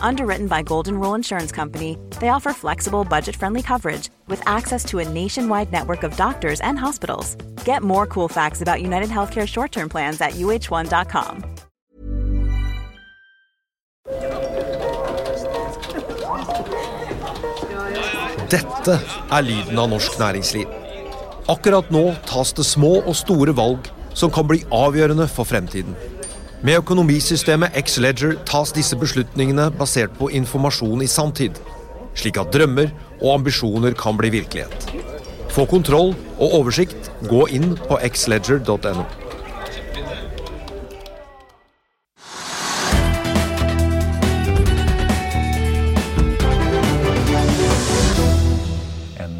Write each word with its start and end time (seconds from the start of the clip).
Underwritten 0.00 0.46
by 0.46 0.62
Golden 0.62 1.00
Rule 1.00 1.14
Insurance 1.14 1.50
Company, 1.50 1.98
they 2.20 2.28
offer 2.28 2.52
flexible, 2.52 3.04
budget-friendly 3.04 3.62
coverage 3.62 4.10
with 4.28 4.40
access 4.46 4.84
to 4.84 5.00
a 5.00 5.08
nationwide 5.08 5.72
network 5.72 6.04
of 6.04 6.16
doctors 6.16 6.60
and 6.60 6.78
hospitals. 6.78 7.34
Get 7.64 7.82
more 7.82 8.06
cool 8.06 8.28
facts 8.28 8.62
about 8.62 8.82
United 8.82 9.08
Healthcare 9.08 9.48
short-term 9.48 9.88
plans 9.88 10.20
at 10.20 10.34
uh1.com. 10.34 11.44
Dette 18.50 18.98
er 19.32 19.42
lyden 19.42 19.78
av 19.80 19.88
norsk 19.90 20.18
næringsliv. 20.20 20.68
Akkurat 21.50 21.88
nå 21.90 22.12
tas 22.28 22.52
det 22.54 22.66
små 22.68 22.98
og 23.00 23.16
store 23.18 23.54
valg 23.56 23.88
som 24.14 24.30
kan 24.30 24.46
bli 24.46 24.60
avgjørende 24.72 25.26
for 25.28 25.48
fremtiden. 25.48 25.96
Med 26.64 26.78
økonomisystemet 26.80 27.74
X-Leger 27.76 28.38
tas 28.48 28.70
disse 28.72 28.96
beslutningene 28.96 29.66
basert 29.76 30.14
på 30.16 30.30
informasjon 30.32 31.02
i 31.04 31.08
sanntid, 31.12 31.58
slik 32.16 32.38
at 32.40 32.54
drømmer 32.56 32.88
og 33.18 33.34
ambisjoner 33.34 33.92
kan 34.00 34.16
bli 34.16 34.30
virkelighet. 34.32 34.88
Få 35.52 35.66
kontroll 35.68 36.14
og 36.38 36.56
oversikt, 36.62 37.10
gå 37.28 37.44
inn 37.52 37.74
på 37.84 38.00
xledger.no. 38.08 39.04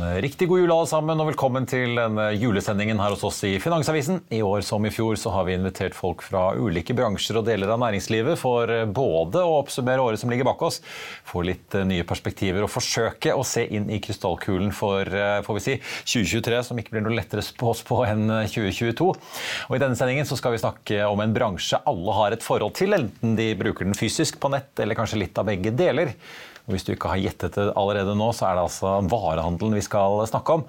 Riktig 0.04 0.48
god 0.48 0.60
jul 0.60 0.72
alle 0.72 0.88
sammen, 0.90 1.20
og 1.22 1.28
velkommen 1.30 1.64
til 1.68 1.94
denne 1.96 2.26
julesendingen 2.36 2.98
her 3.00 3.14
hos 3.14 3.22
oss 3.24 3.38
i 3.48 3.54
Finansavisen. 3.62 4.18
I 4.34 4.42
år 4.44 4.60
som 4.66 4.84
i 4.84 4.90
fjor 4.92 5.16
så 5.20 5.32
har 5.32 5.46
vi 5.48 5.54
invitert 5.56 5.96
folk 5.96 6.20
fra 6.26 6.50
ulike 6.58 6.96
bransjer 6.96 7.38
og 7.40 7.46
deler 7.46 7.72
av 7.72 7.80
næringslivet 7.80 8.36
for 8.40 8.68
både 8.96 9.40
å 9.40 9.56
oppsummere 9.62 10.04
året 10.04 10.20
som 10.20 10.32
ligger 10.32 10.48
bak 10.48 10.60
oss, 10.66 10.80
få 11.24 11.44
litt 11.48 11.76
eh, 11.78 11.86
nye 11.88 12.04
perspektiver 12.08 12.66
og 12.66 12.72
forsøke 12.74 13.32
å 13.32 13.44
se 13.48 13.64
inn 13.64 13.88
i 13.88 14.00
krystallkulen 14.04 14.74
for 14.76 15.08
eh, 15.08 15.40
får 15.46 15.60
vi 15.60 15.64
si, 15.64 15.76
2023, 16.12 16.62
som 16.68 16.80
ikke 16.80 16.96
blir 16.96 17.06
noe 17.06 17.16
lettere 17.16 17.44
å 17.44 17.70
oss 17.72 17.84
på 17.86 18.02
enn 18.04 18.26
2022. 18.28 19.10
Og 19.70 19.76
I 19.78 19.82
denne 19.82 19.98
sendingen 19.98 20.28
så 20.28 20.36
skal 20.40 20.56
vi 20.56 20.64
snakke 20.64 21.04
om 21.08 21.24
en 21.24 21.36
bransje 21.36 21.80
alle 21.88 22.18
har 22.18 22.36
et 22.36 22.44
forhold 22.44 22.76
til, 22.76 22.98
enten 22.98 23.38
de 23.40 23.52
bruker 23.58 23.88
den 23.88 23.96
fysisk 23.96 24.42
på 24.42 24.52
nett 24.52 24.84
eller 24.84 24.98
kanskje 24.98 25.22
litt 25.24 25.40
av 25.40 25.48
begge 25.48 25.72
deler. 25.74 26.12
Og 26.64 26.72
Hvis 26.72 26.86
du 26.86 26.94
ikke 26.94 27.10
har 27.12 27.20
gjettet 27.20 27.58
det 27.58 27.66
allerede 27.76 28.14
nå, 28.16 28.30
så 28.32 28.48
er 28.48 28.56
det 28.56 28.64
altså 28.64 28.96
varehandelen 29.12 29.76
vi 29.76 29.84
skal 29.84 30.22
snakke 30.30 30.60
om. 30.60 30.62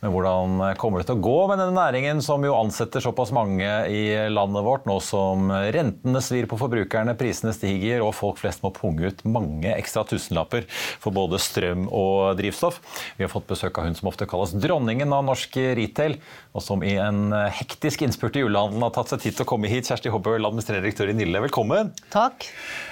Men 0.00 0.14
hvordan 0.14 0.60
kommer 0.80 1.02
det 1.02 1.10
til 1.10 1.18
å 1.18 1.22
gå 1.24 1.36
med 1.50 1.60
denne 1.60 1.76
næringen, 1.76 2.22
som 2.24 2.40
jo 2.44 2.54
ansetter 2.56 3.02
såpass 3.04 3.34
mange 3.36 3.68
i 3.92 4.02
landet 4.32 4.64
vårt, 4.64 4.86
nå 4.88 4.96
som 5.04 5.50
rentene 5.52 6.22
svir 6.24 6.48
på 6.48 6.56
forbrukerne, 6.60 7.16
prisene 7.20 7.52
stiger 7.52 8.00
og 8.04 8.14
folk 8.16 8.40
flest 8.40 8.64
må 8.64 8.72
punge 8.72 9.10
ut 9.12 9.20
mange 9.28 9.74
ekstra 9.74 10.06
tusenlapper 10.08 10.64
for 10.72 11.12
både 11.12 11.40
strøm 11.42 11.84
og 11.92 12.38
drivstoff? 12.40 12.80
Vi 13.18 13.26
har 13.26 13.32
fått 13.32 13.50
besøk 13.50 13.76
av 13.76 13.90
hun 13.90 13.98
som 13.98 14.08
ofte 14.08 14.28
kalles 14.30 14.56
dronningen 14.56 15.12
av 15.12 15.26
norsk 15.28 15.60
retail, 15.76 16.16
og 16.56 16.64
som 16.64 16.80
i 16.80 16.96
en 16.96 17.34
hektisk 17.60 18.06
innspurt 18.06 18.40
i 18.40 18.46
julehandelen 18.46 18.88
har 18.88 18.96
tatt 18.96 19.12
seg 19.12 19.26
tid 19.26 19.36
til 19.36 19.44
å 19.44 19.50
komme 19.52 19.68
hit. 19.70 19.90
Kjersti 19.90 20.12
Hobbøl, 20.12 20.40
administrerende 20.48 20.88
direktør 20.88 21.12
i 21.12 21.18
Nille, 21.20 21.44
velkommen. 21.44 21.92
Takk. 22.08 22.48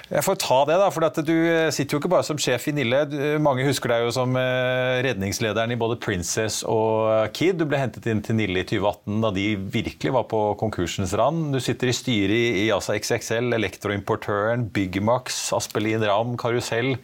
Jeg 0.08 0.24
får 0.24 0.38
ta 0.40 0.58
det, 0.68 0.76
da, 0.80 0.86
for 0.92 1.04
du 1.20 1.34
sitter 1.74 1.96
jo 1.96 1.98
ikke 2.00 2.12
bare 2.12 2.24
som 2.24 2.38
sjef 2.40 2.68
i 2.70 2.72
Nille. 2.76 3.02
Mange 3.44 3.66
husker 3.66 3.92
deg 3.92 4.06
jo 4.06 4.12
som 4.14 4.36
eh, 4.40 5.00
redningslederen 5.04 5.74
i 5.74 5.80
både 5.80 5.98
Princess 6.00 6.62
og 6.64 6.97
Kid. 7.36 7.58
Du 7.60 7.66
ble 7.68 7.80
hentet 7.80 8.06
inn 8.10 8.22
til 8.24 8.38
Nille 8.38 8.62
i 8.62 8.66
2018 8.68 9.22
da 9.24 9.30
de 9.34 9.44
virkelig 9.58 10.14
var 10.14 10.26
på 10.30 10.40
konkursens 10.60 11.14
rand. 11.18 11.52
Du 11.54 11.60
sitter 11.62 11.90
i 11.90 11.96
styret 11.96 12.58
i 12.62 12.66
altså 12.74 12.96
XXL, 12.98 13.52
Elektroimportøren, 13.58 14.66
Byggmax, 14.74 15.40
Aspelin 15.56 16.04
Ram, 16.06 16.36
Karusell. 16.40 16.96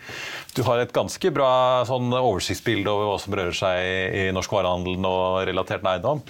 Du 0.57 0.63
har 0.69 0.83
et 0.83 0.95
ganske 0.95 1.33
bra 1.35 1.53
sånn, 1.89 2.13
oversiktsbilde 2.15 2.91
over 2.93 3.13
hva 3.13 3.23
som 3.23 3.39
rører 3.39 3.57
seg 3.59 4.21
i 4.25 4.29
norsk 4.35 4.55
varehandel 4.55 5.01
og 5.09 5.45
relatert 5.49 5.87
eiendom. 5.89 6.23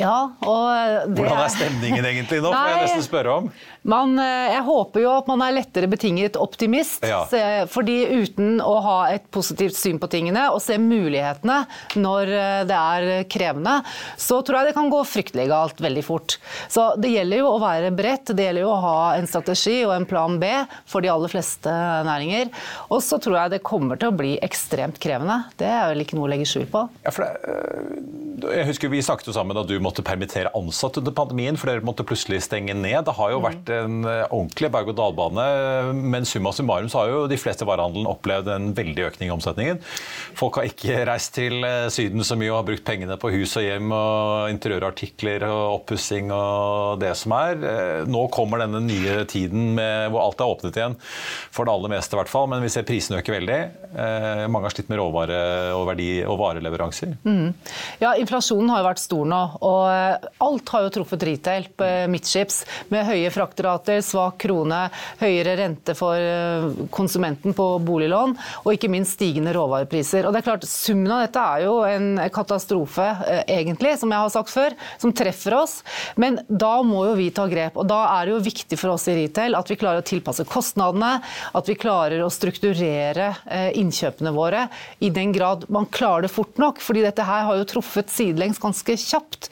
Ja, 0.00 0.32
og 0.40 1.10
det 1.10 1.20
Hvordan 1.20 1.42
er 1.44 1.52
stemningen 1.52 2.06
egentlig 2.08 2.40
nå? 2.40 2.52
får 2.54 2.70
jeg 2.72 2.84
nesten 2.86 3.04
spørre 3.04 3.36
om. 3.40 3.50
Man, 3.90 4.16
eh, 4.20 4.54
jeg 4.54 4.64
håper 4.66 5.04
jo 5.04 5.12
at 5.14 5.28
man 5.30 5.42
er 5.44 5.54
lettere 5.56 5.88
betinget 5.90 6.38
optimist. 6.40 7.04
Ja. 7.10 7.22
fordi 7.70 7.96
uten 8.22 8.60
å 8.60 8.74
ha 8.84 8.96
et 9.12 9.24
positivt 9.32 9.76
syn 9.76 9.98
på 10.00 10.08
tingene 10.10 10.46
og 10.52 10.60
se 10.62 10.76
mulighetene 10.80 11.62
når 12.00 12.32
eh, 12.32 12.60
det 12.68 12.76
er 12.76 13.28
krevende, 13.30 13.80
så 14.20 14.40
tror 14.44 14.60
jeg 14.60 14.70
det 14.70 14.76
kan 14.76 14.90
gå 14.92 15.00
fryktelig 15.08 15.48
galt 15.50 15.80
veldig 15.82 16.04
fort. 16.06 16.36
Så 16.68 16.90
det 17.00 17.12
gjelder 17.14 17.42
jo 17.42 17.52
å 17.54 17.60
være 17.62 17.92
bredt. 17.96 18.32
Det 18.36 18.48
gjelder 18.48 18.66
jo 18.66 18.72
å 18.72 18.80
ha 18.84 18.96
en 19.18 19.28
strategi 19.30 19.80
og 19.86 19.94
en 19.96 20.08
plan 20.08 20.38
B 20.40 20.50
for 20.88 21.04
de 21.04 21.12
aller 21.12 21.32
fleste 21.32 21.72
næringer. 22.06 22.50
Og 22.90 23.02
så 23.04 23.20
tror 23.22 23.40
jeg 23.42 23.54
det 23.56 23.62
kommer 23.66 24.00
til 24.00 24.12
å 24.12 24.16
bli 24.16 24.36
ekstremt 24.44 25.00
krevende. 25.02 25.42
Det 25.60 25.68
er 25.68 25.90
vel 25.92 26.04
ikke 26.04 26.18
noe 26.18 26.28
å 26.28 26.32
legge 26.34 26.48
skjul 26.48 26.68
på. 26.70 26.86
Ja, 27.04 27.14
det, 27.16 27.30
eh, 28.50 28.56
jeg 28.60 28.68
husker 28.70 28.90
Vi 28.90 29.02
snakket 29.04 29.28
jo 29.30 29.34
sammen 29.36 29.56
da 29.56 29.62
du 29.66 29.76
måtte 29.82 29.89
permittere 30.06 30.52
ansatte 30.54 31.00
under 31.02 31.14
pandemien, 31.16 31.56
for 31.58 31.70
dere 31.70 31.84
måtte 31.84 32.06
plutselig 32.06 32.44
stenge 32.46 32.74
ned. 32.78 33.02
Det 33.06 33.14
har 33.16 33.32
jo 33.32 33.40
vært 33.42 33.70
en 33.74 34.04
eh, 34.06 34.22
ordentlig 34.28 34.70
berg-og-dal-bane. 34.76 35.46
Men 35.98 36.28
summa 36.28 36.52
summarum 36.54 36.90
så 36.92 37.02
har 37.02 37.10
jo 37.10 37.24
de 37.30 37.38
fleste 37.40 37.66
varehandelen 37.66 38.08
opplevd 38.10 38.50
en 38.54 38.70
veldig 38.76 39.06
økning 39.08 39.30
i 39.30 39.34
omsetningen. 39.34 39.80
Folk 40.38 40.60
har 40.60 40.68
ikke 40.70 41.02
reist 41.08 41.34
til 41.36 41.66
eh, 41.66 41.88
Syden 41.92 42.22
så 42.26 42.38
mye 42.38 42.52
og 42.52 42.60
har 42.60 42.68
brukt 42.70 42.86
pengene 42.86 43.18
på 43.20 43.32
hus 43.34 43.56
og 43.58 43.66
hjem 43.66 43.90
og 43.96 44.52
interiørartikler 44.54 45.46
og 45.48 45.80
oppussing 45.80 46.30
og 46.34 47.02
det 47.02 47.12
som 47.18 47.34
er. 47.36 47.66
Eh, 47.72 48.08
nå 48.10 48.26
kommer 48.34 48.62
denne 48.62 48.82
nye 48.86 49.24
tiden 49.30 49.74
med, 49.76 50.12
hvor 50.14 50.28
alt 50.28 50.40
er 50.40 50.54
åpnet 50.54 50.80
igjen, 50.80 50.98
for 51.50 51.66
det 51.66 51.74
aller 51.74 51.94
meste 51.96 52.16
i 52.16 52.22
hvert 52.22 52.32
fall. 52.32 52.48
Men 52.54 52.62
vi 52.62 52.72
ser 52.72 52.86
prisene 52.88 53.20
øke 53.20 53.34
veldig. 53.34 53.60
Mange 54.50 54.68
har 54.68 54.74
slitt 54.74 54.90
med 54.90 55.00
råvare 55.00 55.38
og, 55.74 55.82
verdi, 55.88 56.08
og 56.22 56.38
vareleveranser. 56.40 57.16
Mm. 57.26 57.52
Ja, 58.02 58.14
inflasjonen 58.20 58.70
har 58.70 58.82
jo 58.82 58.88
vært 58.90 59.02
stor 59.02 59.26
nå. 59.28 59.40
og 59.66 59.79
Alt 59.86 60.74
har 60.74 60.86
jo 60.86 60.92
truffet 60.98 61.24
retail 61.26 61.68
på 61.76 61.88
midtskips 62.10 62.62
med 62.92 63.06
høye 63.08 63.30
frakterater, 63.32 64.00
svak 64.04 64.38
krone, 64.42 64.82
høyere 65.20 65.56
rente 65.60 65.94
for 65.98 66.18
eh, 66.18 66.86
konsumenten 66.94 67.54
på 67.56 67.66
boliglån, 67.84 68.36
og 68.64 68.74
ikke 68.74 68.90
minst 68.92 69.18
stigende 69.18 69.54
råvarepriser. 69.56 70.26
Og 70.26 70.34
det 70.34 70.42
er 70.42 70.48
klart, 70.50 70.68
Summen 70.70 71.10
av 71.12 71.24
dette 71.24 71.42
er 71.42 71.64
jo 71.66 71.74
en 71.86 72.08
katastrofe, 72.32 73.06
eh, 73.26 73.42
egentlig, 73.58 73.96
som 74.00 74.12
jeg 74.12 74.24
har 74.24 74.32
sagt 74.32 74.52
før, 74.52 74.76
som 75.02 75.14
treffer 75.16 75.56
oss. 75.58 75.80
Men 76.20 76.40
da 76.48 76.78
må 76.86 77.04
jo 77.10 77.16
vi 77.18 77.30
ta 77.34 77.46
grep. 77.50 77.78
Og 77.80 77.88
da 77.90 78.00
er 78.16 78.28
det 78.28 78.34
jo 78.36 78.42
viktig 78.50 78.78
for 78.80 78.94
oss 78.94 79.08
i 79.10 79.16
retail 79.18 79.58
at 79.58 79.70
vi 79.70 79.78
klarer 79.80 80.02
å 80.02 80.06
tilpasse 80.06 80.46
kostnadene, 80.48 81.12
at 81.56 81.70
vi 81.70 81.78
klarer 81.78 82.24
å 82.24 82.30
strukturere 82.32 83.30
eh, 83.46 83.70
innkjøpene 83.80 84.32
våre 84.34 84.66
i 85.04 85.10
den 85.14 85.34
grad 85.36 85.66
man 85.72 85.88
klarer 85.90 86.26
det 86.26 86.32
fort 86.32 86.58
nok. 86.60 86.80
fordi 86.80 87.04
dette 87.04 87.24
her 87.26 87.46
har 87.48 87.58
jo 87.60 87.68
truffet 87.68 88.10
sidelengs 88.12 88.60
ganske 88.62 88.96
kjapt. 89.00 89.50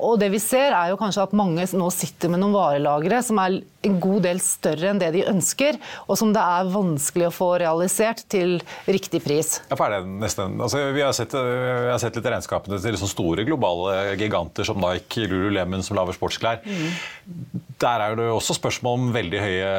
Og 0.00 0.18
det 0.20 0.30
vi 0.34 0.40
ser 0.42 0.74
er 0.74 0.92
jo 0.92 0.98
kanskje 1.00 1.28
at 1.28 1.36
mange 1.36 1.66
nå 1.74 1.90
sitter 1.94 2.32
med 2.32 2.42
noen 2.42 2.56
varelagre 2.56 3.22
som 3.24 3.40
er 3.42 3.60
en 3.86 3.98
god 4.02 4.24
del 4.26 4.40
større 4.42 4.90
enn 4.90 5.00
det 5.02 5.10
de 5.16 5.24
ønsker, 5.30 5.78
og 6.08 6.18
som 6.18 6.32
det 6.34 6.42
er 6.42 6.70
vanskelig 6.72 7.28
å 7.28 7.34
få 7.34 7.50
realisert 7.62 8.24
til 8.32 8.56
riktig 8.88 9.22
pris. 9.24 9.58
Ja, 9.70 9.78
for 9.78 9.88
er 9.88 10.04
det 10.04 10.18
nesten, 10.22 10.58
altså, 10.58 10.82
vi, 10.94 11.04
har 11.04 11.14
sett, 11.16 11.34
vi 11.34 11.90
har 11.92 12.00
sett 12.02 12.18
litt 12.18 12.30
regnskapene 12.34 12.80
til 12.80 12.96
liksom 12.96 13.10
store 13.10 13.46
globale 13.46 14.14
giganter 14.20 14.66
som 14.66 14.80
Nike, 14.82 15.28
Lululemon 15.30 15.84
som 15.84 15.98
lager 15.98 16.16
sportsklær. 16.16 16.62
Mm. 16.64 17.64
Der 17.84 18.06
er 18.06 18.18
det 18.18 18.28
også 18.32 18.56
spørsmål 18.58 19.00
om 19.00 19.10
veldig 19.14 19.42
høye 19.42 19.72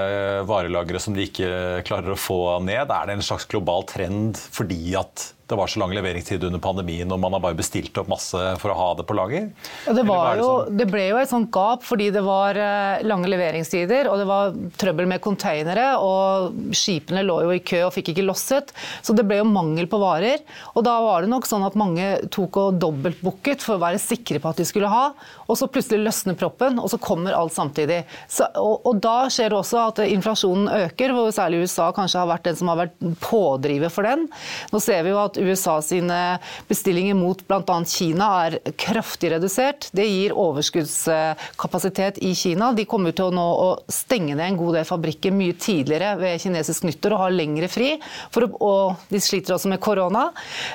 varelagre 0.50 1.02
som 1.02 1.16
de 1.16 1.28
ikke 1.28 1.50
klarer 1.88 2.14
å 2.14 2.20
få 2.20 2.42
ned. 2.66 2.92
Er 2.92 3.10
det 3.10 3.18
en 3.18 3.26
slags 3.26 3.48
global 3.50 3.88
trend 3.90 4.40
fordi 4.56 4.96
at 5.00 5.32
det 5.46 5.56
var 5.56 5.70
så 5.70 5.80
lang 5.80 5.92
leveringstid 5.94 6.44
under 6.48 6.60
pandemien, 6.62 7.12
og 7.12 7.20
man 7.22 7.36
har 7.36 7.42
bare 7.44 7.58
bestilt 7.58 7.98
opp 8.02 8.08
masse 8.10 8.40
for 8.62 8.74
å 8.74 8.78
ha 8.80 8.88
det 8.98 9.06
på 9.06 9.14
lager? 9.18 9.52
Ja, 9.86 9.94
det, 9.94 10.02
det, 10.02 10.16
jo, 10.40 10.48
sånn? 10.48 10.80
det, 10.80 10.88
ble 10.90 11.04
jo 11.12 11.20
et 11.22 11.30
sånt 11.30 11.52
gap 11.54 11.86
fordi 11.86 12.08
det 12.16 12.24
var 12.26 12.58
eh, 12.58 13.04
lange 13.06 13.30
leveringstider, 13.30 13.95
og 14.10 14.20
det 14.20 14.28
var 14.30 14.56
trøbbel 14.82 15.08
med 15.10 15.24
konteinere, 15.24 15.88
og 16.04 16.74
skipene 16.76 17.24
lå 17.26 17.40
jo 17.46 17.56
i 17.56 17.64
kø 17.64 17.86
og 17.88 17.94
fikk 17.96 18.12
ikke 18.14 18.28
losset. 18.28 18.74
Så 19.06 19.16
det 19.16 19.26
ble 19.28 19.40
jo 19.40 19.48
mangel 19.48 19.88
på 19.92 20.00
varer. 20.02 20.44
Og 20.76 20.86
da 20.86 20.98
var 21.04 21.24
det 21.24 21.32
nok 21.32 21.48
sånn 21.48 21.66
at 21.68 21.78
mange 21.80 22.10
tok 22.34 22.60
og 22.62 22.80
dobbeltbooket 22.82 23.64
for 23.64 23.78
å 23.78 23.84
være 23.86 24.02
sikre 24.02 24.42
på 24.44 24.52
at 24.52 24.60
de 24.62 24.68
skulle 24.68 24.92
ha, 24.92 25.06
og 25.46 25.60
så 25.60 25.70
plutselig 25.72 26.04
løsner 26.08 26.38
proppen, 26.40 26.80
og 26.82 26.90
så 26.92 27.00
kommer 27.02 27.36
alt 27.38 27.54
samtidig. 27.56 28.02
Så, 28.32 28.48
og, 28.60 28.86
og, 28.86 29.00
da 29.04 29.30
skjer 29.32 29.52
det 29.54 29.60
også 29.60 29.82
at 29.84 30.02
inflasjonen 30.06 30.70
øker, 30.86 31.14
hvor 31.16 31.32
særlig 31.36 31.64
USA 31.66 31.92
kanskje 31.96 32.22
har 32.22 32.30
vært 32.32 32.48
den 32.50 32.60
som 32.60 32.72
har 32.72 32.82
vært 32.84 32.96
pådriver 33.24 33.94
for 33.94 34.08
den. 34.08 34.28
Nå 34.74 34.82
ser 34.84 35.06
vi 35.06 35.14
jo 35.14 35.22
at 35.22 35.40
USA 35.40 35.78
sine 35.86 36.22
bestillinger 36.70 37.18
mot 37.18 37.42
bl.a. 37.48 37.78
Kina 37.90 38.30
er 38.46 38.58
kraftig 38.80 39.32
redusert. 39.36 39.90
Det 39.96 40.08
gir 40.08 40.36
overskuddskapasitet 40.40 42.22
i 42.26 42.34
Kina. 42.38 42.72
De 42.76 42.88
kommer 42.90 43.16
til 43.16 43.30
å 43.30 43.36
nå 43.36 43.46
å 43.46 43.70
stenge 43.92 44.36
ned 44.36 44.46
en 44.46 44.60
god 44.60 44.80
del 44.80 44.88
fabrikker 44.88 45.34
mye 45.36 45.56
tidligere 45.60 46.16
ved 46.20 46.42
kinesisk 46.42 46.88
nyttår 46.88 47.16
og 47.16 47.24
ha 47.24 47.30
lengre 47.34 47.70
fri. 47.72 47.92
Å, 47.96 48.48
og 48.66 49.12
de 49.12 49.22
sliter 49.22 49.56
også 49.56 49.72
med 49.72 49.82
korona. 49.84 50.28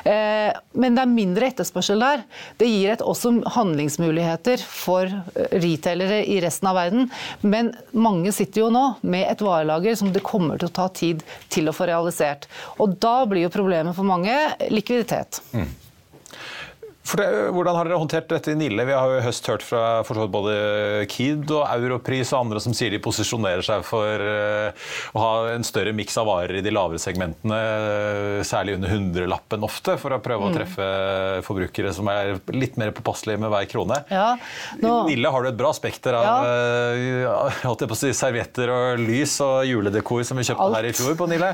Eh, 0.04 0.50
men 0.80 0.96
det 0.96 1.04
er 1.04 1.12
mindre 1.12 1.50
etterspørsel 1.50 2.02
der. 2.02 2.24
Det 2.60 2.68
gir 2.70 2.94
et 2.94 3.04
også 3.04 3.34
handlingsmuligheter 3.56 4.62
for 4.64 5.10
retailere 5.50 6.22
i 6.26 6.40
resten 6.44 6.70
av 6.70 6.78
verden. 6.78 7.10
Men 7.42 7.72
mange 7.92 8.34
sitter 8.36 8.64
jo 8.64 8.72
nå 8.74 8.86
med 9.02 9.26
et 9.30 9.44
varelager 9.44 9.98
som 9.98 10.12
det 10.14 10.24
kommer 10.26 10.60
til 10.60 10.70
å 10.70 10.76
ta 10.80 10.88
tid 10.94 11.24
til 11.52 11.70
å 11.70 11.76
få 11.76 11.88
realisert. 11.90 12.48
Og 12.78 12.98
da 13.02 13.20
blir 13.28 13.46
jo 13.46 13.54
problemet 13.54 13.96
for 13.96 14.06
mange 14.06 14.34
likviditet. 14.70 15.42
Mm. 15.54 15.70
Det, 17.16 17.26
hvordan 17.50 17.74
har 17.74 17.88
dere 17.88 17.98
håndtert 17.98 18.28
dette 18.30 18.52
i 18.52 18.58
Nille? 18.58 18.84
Vi 18.86 18.94
har 18.94 19.10
jo 19.10 19.18
i 19.18 19.24
høst 19.24 19.46
hørt 19.50 19.64
fra 19.66 20.26
både 20.30 20.52
Kid 21.10 21.50
og 21.50 21.64
Europris 21.66 22.30
og 22.34 22.44
andre 22.44 22.62
som 22.62 22.74
sier 22.76 22.92
de 22.94 23.00
posisjonerer 23.02 23.64
seg 23.66 23.82
for 23.86 24.22
uh, 24.22 24.70
å 25.16 25.22
ha 25.24 25.32
en 25.56 25.66
større 25.66 25.94
miks 25.96 26.18
av 26.20 26.28
varer 26.30 26.60
i 26.60 26.62
de 26.64 26.72
lavere 26.74 27.00
segmentene, 27.02 27.56
uh, 27.56 28.42
særlig 28.46 28.76
under 28.78 28.94
hundrelappen 28.94 29.66
ofte, 29.66 29.96
for 30.00 30.14
å 30.14 30.20
prøve 30.22 30.44
mm. 30.44 30.50
å 30.50 30.54
treffe 30.54 30.88
forbrukere 31.46 31.94
som 31.96 32.10
er 32.12 32.36
litt 32.54 32.78
mer 32.80 32.94
påpasselige 32.94 33.42
med 33.42 33.52
hver 33.54 33.66
krone. 33.70 34.00
Ja, 34.12 34.28
nå... 34.82 34.94
Nille 35.10 35.34
har 35.34 35.42
du 35.42 35.50
et 35.50 35.58
bra 35.58 35.72
spekter 35.76 36.18
av 36.20 36.46
ja. 36.46 37.36
uh, 37.50 37.96
si, 37.98 38.12
servietter 38.16 38.70
og 38.74 39.02
lys 39.02 39.34
og 39.44 39.64
juledekor 39.66 40.22
som 40.26 40.38
vi 40.38 40.46
kjøpte 40.46 40.68
Alt. 40.68 40.78
her 40.78 40.90
i 40.92 40.94
fjor 40.94 41.18
på 41.18 41.30
Nille. 41.32 41.52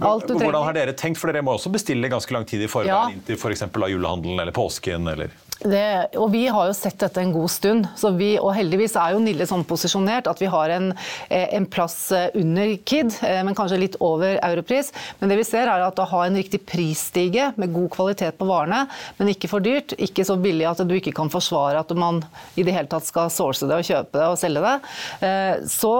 Hvordan 0.00 0.62
har 0.66 0.74
dere 0.74 0.96
tenkt, 0.98 1.20
for 1.20 1.30
dere 1.30 1.44
må 1.46 1.54
også 1.54 1.70
bestille 1.72 2.10
ganske 2.10 2.34
lang 2.34 2.46
tid 2.48 2.64
i 2.66 2.70
forveien 2.70 2.90
ja. 2.90 3.14
inn 3.14 3.22
til 3.26 3.38
f.eks. 3.38 3.68
julehandelen 3.68 4.39
eller 4.40 4.52
påsken? 4.52 5.06
eller... 5.06 5.30
Det, 5.60 6.16
og 6.16 6.30
Vi 6.32 6.46
har 6.48 6.70
jo 6.70 6.74
sett 6.76 6.96
dette 7.02 7.20
en 7.20 7.34
god 7.34 7.50
stund. 7.52 7.88
Vi, 8.16 8.30
og 8.40 8.54
Heldigvis 8.56 8.94
er 8.96 9.12
jo 9.12 9.20
Nille 9.20 9.44
sånn 9.48 9.66
posisjonert 9.68 10.30
at 10.30 10.40
vi 10.40 10.48
har 10.48 10.72
en, 10.72 10.88
eh, 11.28 11.50
en, 11.56 11.66
plass 11.68 11.96
eh, 12.16 12.30
under 12.40 12.72
KID, 12.88 13.18
eh, 13.28 13.42
men 13.44 13.56
kanskje 13.56 13.80
litt 13.82 13.98
over 14.00 14.38
europris. 14.40 14.88
Men 15.20 15.28
det 15.28 15.36
vi 15.42 15.44
ser 15.44 15.68
er 15.68 15.84
at 15.84 16.00
å 16.00 16.06
ha 16.08 16.22
en 16.24 16.38
riktig 16.40 16.62
prisstige 16.64 17.50
med 17.60 17.74
god 17.74 17.90
kvalitet 17.92 18.38
på 18.40 18.48
varene, 18.48 18.86
men 19.18 19.32
ikke 19.34 19.50
for 19.52 19.60
dyrt, 19.60 19.92
ikke 20.00 20.24
så 20.24 20.38
billig 20.40 20.64
at 20.70 20.80
du 20.80 20.94
ikke 20.96 21.12
kan 21.18 21.28
forsvare 21.32 21.84
at 21.84 21.92
man 21.92 22.22
i 22.56 22.64
det 22.64 22.74
hele 22.74 22.88
tatt 22.88 23.04
skal 23.04 23.28
source 23.28 23.68
det 23.68 23.76
og 23.76 23.84
kjøpe 23.84 24.16
det 24.16 24.30
og 24.30 24.38
selge 24.40 24.64
det, 24.64 24.74
så 25.68 25.92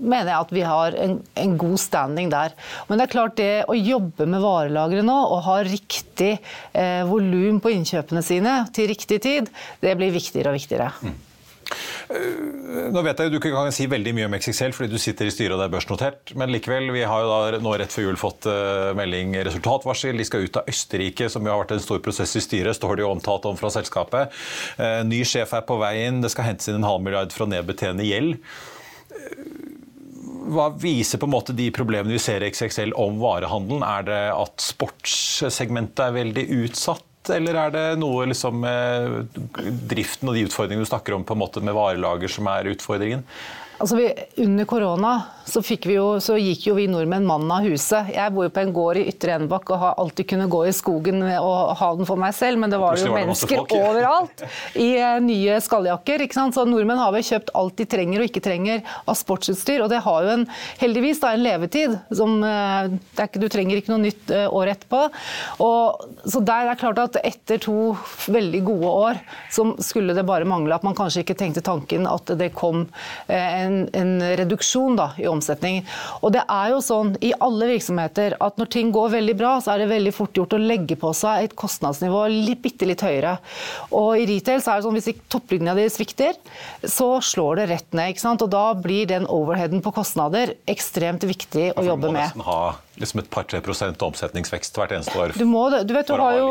mener 0.00 0.30
jeg 0.30 0.38
at 0.38 0.54
vi 0.54 0.64
har 0.64 0.96
en, 1.04 1.18
en 1.44 1.56
god 1.60 1.76
standing 1.82 2.32
der. 2.32 2.56
Men 2.88 2.98
det 2.98 3.06
er 3.06 3.12
klart 3.12 3.36
det 3.36 3.52
å 3.68 3.76
jobbe 3.76 4.26
med 4.30 4.42
varelagre 4.44 5.04
nå 5.04 5.18
og 5.28 5.44
ha 5.48 5.60
riktig 5.66 6.38
eh, 6.72 7.04
volum 7.08 7.60
på 7.60 7.74
innkjøpene 7.74 8.24
sine 8.24 8.56
til 8.74 8.88
riktig 8.88 8.93
tid, 9.02 9.50
det 9.82 9.96
blir 9.98 10.14
viktigere 10.14 10.52
og 10.52 10.60
viktigere. 10.60 10.90
Mm. 11.02 11.14
Nå 12.92 13.02
vet 13.04 13.20
jeg 13.20 13.32
Du 13.32 13.38
kan 13.40 13.70
si 13.74 13.86
veldig 13.90 14.12
mye 14.16 14.26
om 14.28 14.36
XXL 14.36 14.74
fordi 14.76 14.92
du 14.92 15.00
sitter 15.00 15.28
i 15.28 15.32
styret 15.32 15.56
og 15.56 15.62
det 15.62 15.68
er 15.68 15.72
børsnotert, 15.72 16.34
men 16.38 16.52
likevel, 16.52 16.90
vi 16.94 17.04
har 17.08 17.24
jo 17.24 17.30
da 17.30 17.60
nå 17.62 17.74
rett 17.80 17.94
før 17.94 18.08
jul 18.08 18.20
fått 18.20 18.48
uh, 18.50 18.92
melding 18.96 19.34
resultatvarsel. 19.48 20.18
De 20.20 20.26
skal 20.28 20.44
ut 20.44 20.60
av 20.60 20.68
Østerrike, 20.70 21.30
som 21.32 21.44
jo 21.44 21.54
har 21.54 21.62
vært 21.62 21.76
en 21.78 21.84
stor 21.84 22.02
prosess 22.04 22.34
i 22.36 22.44
styret, 22.44 22.76
står 22.76 22.98
det 22.98 23.06
jo 23.06 23.12
omtalt 23.14 23.48
om 23.48 23.58
fra 23.60 23.72
selskapet. 23.72 24.34
Uh, 24.78 25.00
ny 25.08 25.22
sjef 25.28 25.54
er 25.56 25.64
på 25.66 25.78
vei 25.80 25.94
inn, 26.04 26.20
det 26.24 26.32
skal 26.34 26.50
hentes 26.50 26.68
inn 26.70 26.80
en 26.82 26.88
halv 26.88 27.04
milliard 27.04 27.32
for 27.34 27.46
å 27.46 27.50
nedbetjene 27.54 28.06
gjeld. 28.06 28.36
Hva 30.54 30.68
viser 30.76 31.16
på 31.16 31.24
en 31.24 31.32
måte 31.32 31.56
de 31.56 31.70
problemene 31.72 32.12
vi 32.12 32.20
ser 32.20 32.44
i 32.44 32.50
XXL 32.52 32.92
om 33.00 33.16
varehandelen? 33.22 33.84
Er 33.86 34.04
det 34.04 34.22
at 34.34 34.60
sportssegmentet 34.60 36.04
er 36.04 36.16
veldig 36.20 36.48
utsatt? 36.60 37.08
Eller 37.32 37.58
er 37.60 37.74
det 37.74 37.84
noe 38.00 38.26
liksom 38.30 38.60
med 38.64 39.38
driften 39.90 40.30
og 40.30 40.36
de 40.36 40.44
utfordringene 40.48 40.84
du 40.84 40.90
snakker 40.90 41.16
om 41.16 41.24
på 41.26 41.36
en 41.36 41.42
måte 41.44 41.62
med 41.64 41.76
varelager 41.76 42.32
som 42.32 42.48
er 42.52 42.72
utfordringen? 42.74 43.24
Altså 43.78 43.96
vi, 43.98 44.08
under 44.44 44.64
korona 44.64 45.14
så, 45.44 45.60
jo, 45.92 46.04
så, 46.24 46.38
gikk 46.40 46.68
jo 46.70 46.74
vi 46.78 46.86
nordmenn 46.88 47.26
mannen 47.28 47.50
av 47.52 47.66
huset. 47.68 48.08
Jeg 48.14 48.32
bor 48.32 48.46
jo 48.46 48.52
på 48.54 48.62
en 48.62 48.72
gård 48.72 48.98
i 49.00 49.04
Ytre 49.10 49.34
Enebakk 49.36 49.74
og 49.74 49.80
har 49.82 49.98
alltid 50.00 50.28
kunnet 50.30 50.48
gå 50.52 50.60
i 50.70 50.72
skogen 50.72 51.20
og 51.20 51.74
ha 51.76 51.88
den 51.98 52.08
for 52.08 52.20
meg 52.20 52.32
selv, 52.36 52.62
men 52.62 52.72
det 52.72 52.78
var 52.80 52.96
jo 52.96 53.12
mennesker 53.12 53.60
folk, 53.60 53.74
ja. 53.76 53.90
overalt 53.90 54.44
i 54.80 54.88
uh, 54.96 55.18
nye 55.24 55.58
skalljakker. 55.60 56.24
ikke 56.24 56.36
sant? 56.38 56.56
Så 56.56 56.64
nordmenn 56.68 57.00
har 57.02 57.12
vel 57.12 57.26
kjøpt 57.26 57.52
alt 57.60 57.76
de 57.76 57.86
trenger 57.92 58.22
og 58.22 58.30
ikke 58.30 58.44
trenger 58.44 58.80
av 59.04 59.18
sportsutstyr, 59.20 59.84
og 59.84 59.92
det 59.92 60.00
har 60.06 60.24
jo 60.24 60.32
en, 60.38 60.46
heldigvis 60.80 61.20
da, 61.20 61.34
en 61.34 61.44
levetid. 61.44 61.98
Som, 62.16 62.38
uh, 62.40 62.88
ikke, 63.26 63.42
du 63.42 63.48
trenger 63.52 63.82
ikke 63.82 63.92
noe 63.92 64.04
nytt 64.06 64.32
uh, 64.32 64.46
år 64.48 64.72
etterpå. 64.72 65.02
Og, 65.66 66.08
så 66.24 66.40
der 66.40 66.64
er 66.64 66.72
det 66.72 66.80
klart 66.80 67.02
at 67.04 67.20
etter 67.20 67.60
to 67.60 67.92
veldig 68.32 68.64
gode 68.64 68.96
år 69.10 69.22
så 69.52 69.68
skulle 69.84 70.16
det 70.16 70.24
bare 70.26 70.48
mangle 70.48 70.72
at 70.72 70.86
man 70.86 70.96
kanskje 70.96 71.26
ikke 71.26 71.36
tenkte 71.38 71.64
tanken 71.64 72.08
at 72.08 72.32
det 72.38 72.50
kom 72.56 72.86
en, 73.28 73.63
en 73.64 74.12
reduksjon 74.38 74.98
da, 74.98 75.10
i 75.20 75.28
omsetning. 75.30 75.82
Og 76.22 76.34
det 76.36 76.44
er 76.50 76.72
jo 76.74 76.80
sånn 76.84 77.14
i 77.24 77.32
alle 77.44 77.68
virksomheter 77.74 78.36
at 78.44 78.60
når 78.60 78.70
ting 78.76 78.92
går 78.94 79.14
veldig 79.16 79.36
bra, 79.40 79.56
så 79.62 79.74
er 79.74 79.84
det 79.84 79.90
veldig 79.92 80.14
fort 80.16 80.36
gjort 80.38 80.56
å 80.56 80.62
legge 80.62 80.98
på 81.00 81.12
seg 81.16 81.48
et 81.48 81.56
kostnadsnivå 81.58 82.24
litt, 82.32 82.62
bitte 82.64 82.88
litt 82.88 83.04
høyere. 83.04 83.36
Og 83.94 84.22
i 84.22 84.28
retail 84.30 84.62
så 84.62 84.74
er 84.74 84.80
det 84.80 84.88
sånn 84.88 84.98
hvis 84.98 85.26
topplinja 85.32 85.76
di 85.78 85.88
svikter, 85.92 86.38
så 86.82 87.16
slår 87.24 87.62
det 87.62 87.68
rett 87.74 87.90
ned. 87.92 88.14
ikke 88.14 88.26
sant? 88.26 88.44
Og 88.44 88.52
da 88.54 88.66
blir 88.78 89.08
den 89.10 89.28
overheaden 89.30 89.84
på 89.84 89.94
kostnader 89.94 90.56
ekstremt 90.70 91.26
viktig 91.28 91.72
å 91.74 91.86
jobbe 91.86 92.12
med 92.14 92.44
liksom 93.00 93.22
et 93.22 93.28
par-tre 93.32 93.60
prosent 93.64 94.02
omsetningsvekst 94.06 94.76
hvert 94.78 94.94
eneste 94.94 95.18
år. 95.18 95.34
Du, 95.38 95.44
må, 95.48 95.64
du, 95.72 95.92
vet, 95.94 96.06
du, 96.06 96.14
har 96.20 96.36
jo, 96.38 96.50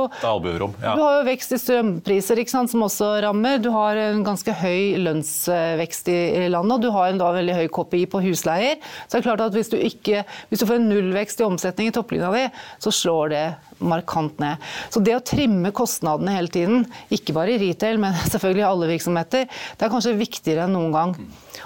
ja. 0.81 0.93
du 0.97 1.03
har 1.03 1.19
jo 1.19 1.25
vekst 1.27 1.55
i 1.55 1.59
strømpriser 1.61 2.41
sant, 2.51 2.71
som 2.73 2.83
også 2.85 3.09
rammer. 3.23 3.61
Du 3.63 3.69
har 3.73 3.99
en 3.99 4.23
ganske 4.25 4.55
høy 4.63 4.99
lønnsvekst 5.03 6.11
i 6.11 6.47
landet, 6.51 6.75
og 6.75 6.83
du 6.83 6.89
har 6.95 7.11
en 7.11 7.21
da 7.21 7.31
veldig 7.35 7.57
høy 7.61 7.67
KPI 7.73 8.05
på 8.11 8.23
husleier. 8.27 8.81
Så 9.05 9.15
det 9.15 9.21
er 9.21 9.29
klart 9.29 9.45
at 9.47 9.55
hvis 9.55 9.71
du, 9.71 9.77
ikke, 9.79 10.25
hvis 10.49 10.63
du 10.63 10.67
får 10.67 10.81
en 10.81 10.89
nullvekst 10.91 11.43
i 11.43 11.47
omsetning 11.47 11.91
i 11.91 11.95
topplinja 11.95 12.33
di, 12.35 12.47
så 12.83 12.93
slår 12.93 13.33
det 13.33 13.45
markant 13.83 14.39
ned. 14.41 14.61
Så 14.93 15.01
det 15.03 15.15
å 15.17 15.23
trimme 15.25 15.73
kostnadene 15.75 16.37
hele 16.37 16.51
tiden, 16.53 16.85
ikke 17.13 17.35
bare 17.35 17.55
i 17.55 17.61
retail, 17.61 18.01
men 18.01 18.17
selvfølgelig 18.33 18.65
i 18.65 18.69
alle 18.69 18.91
virksomheter, 18.93 19.47
det 19.49 19.87
er 19.87 19.93
kanskje 19.93 20.17
viktigere 20.19 20.67
enn 20.67 20.77
noen 20.77 20.93
gang. 20.95 21.17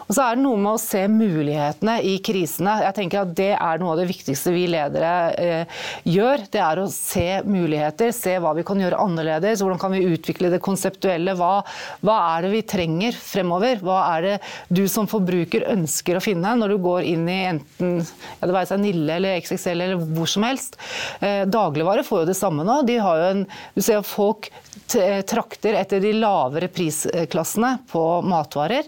Og 0.07 0.15
så 0.15 0.23
er 0.23 0.37
det 0.37 0.43
noe 0.43 0.59
med 0.59 0.73
å 0.73 0.81
se 0.81 1.01
mulighetene 1.11 1.97
i 2.05 2.17
krisene. 2.23 2.77
Jeg 2.85 2.95
tenker 2.95 3.23
at 3.23 3.33
Det 3.37 3.51
er 3.55 3.81
noe 3.81 3.93
av 3.93 4.01
det 4.01 4.07
viktigste 4.09 4.53
vi 4.55 4.65
ledere 4.71 5.11
eh, 5.39 5.81
gjør. 6.07 6.45
Det 6.51 6.61
er 6.63 6.81
å 6.81 6.87
se 6.91 7.25
muligheter, 7.47 8.13
se 8.15 8.37
hva 8.43 8.53
vi 8.57 8.65
kan 8.67 8.79
gjøre 8.81 8.99
annerledes. 9.03 9.63
Hvordan 9.63 9.81
kan 9.81 9.95
vi 9.95 10.05
utvikle 10.07 10.51
det 10.53 10.61
konseptuelle. 10.63 11.35
Hva, 11.39 11.61
hva 12.05 12.17
er 12.33 12.47
det 12.47 12.53
vi 12.53 12.63
trenger 12.67 13.17
fremover? 13.19 13.81
Hva 13.83 13.99
er 14.15 14.27
det 14.27 14.35
du 14.71 14.83
som 14.91 15.09
forbruker 15.11 15.67
ønsker 15.73 16.19
å 16.19 16.23
finne 16.23 16.55
når 16.59 16.75
du 16.75 16.77
går 16.83 17.07
inn 17.07 17.27
i 17.31 17.39
enten 17.51 17.99
ja, 17.99 18.47
det 18.47 18.53
være 18.53 18.71
seg 18.71 18.83
Nille 18.83 19.17
eller 19.19 19.41
XXL 19.41 19.83
eller 19.87 20.07
hvor 20.15 20.29
som 20.29 20.45
helst. 20.47 20.77
Eh, 21.19 21.43
dagligvare 21.49 22.05
får 22.07 22.23
jo 22.23 22.29
det 22.31 22.37
samme 22.39 22.65
nå. 22.67 22.81
De 22.87 22.97
har 23.03 23.21
jo 23.21 23.29
en, 23.35 23.45
du 23.75 23.83
ser 23.83 24.05
folk 24.07 24.49
trakter 24.87 25.75
etter 25.75 25.99
de 26.03 26.13
lavere 26.15 26.69
prisklassene 26.71 27.73
på 27.91 28.03
matvarer. 28.23 28.87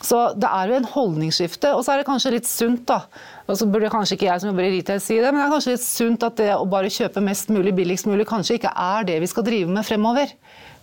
Så 0.00 0.20
det 0.36 0.48
er 0.48 0.70
jo 0.70 0.78
en 0.78 0.88
holdningsskifte. 0.94 1.74
Og 1.76 1.84
så 1.84 1.94
er 1.94 2.00
det 2.00 2.08
kanskje 2.08 2.34
litt 2.36 2.48
sunt 2.48 2.86
da, 2.88 3.02
Og 3.50 3.58
så 3.58 3.66
burde 3.66 3.90
kanskje 3.90 4.14
ikke 4.14 4.28
jeg 4.28 4.42
som 4.42 4.52
jobber 4.52 4.68
i 4.68 4.72
retail 4.76 5.00
si 5.02 5.16
det, 5.18 5.30
men 5.32 5.40
det 5.40 5.46
er 5.48 5.54
kanskje 5.56 5.72
litt 5.74 5.82
sunt 5.82 6.26
at 6.26 6.38
det 6.38 6.50
å 6.54 6.66
bare 6.70 6.90
kjøpe 6.92 7.22
mest 7.24 7.50
mulig 7.50 7.72
billigst 7.74 8.06
mulig 8.06 8.26
kanskje 8.30 8.60
ikke 8.60 8.70
er 8.70 9.08
det 9.08 9.16
vi 9.24 9.30
skal 9.30 9.46
drive 9.46 9.72
med 9.74 9.86
fremover. 9.86 10.34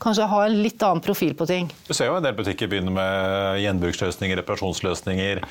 Kanskje 0.04 0.28
ha 0.30 0.40
en 0.46 0.58
litt 0.62 0.84
annen 0.86 1.02
profil 1.02 1.32
på 1.38 1.48
ting. 1.50 1.70
Du 1.88 1.94
ser 1.96 2.12
jo 2.12 2.18
en 2.20 2.26
del 2.26 2.36
butikker 2.38 2.70
begynner 2.70 2.94
med 2.94 3.62
gjenbruksløsninger, 3.64 4.38
reparasjonsløsninger. 4.44 5.42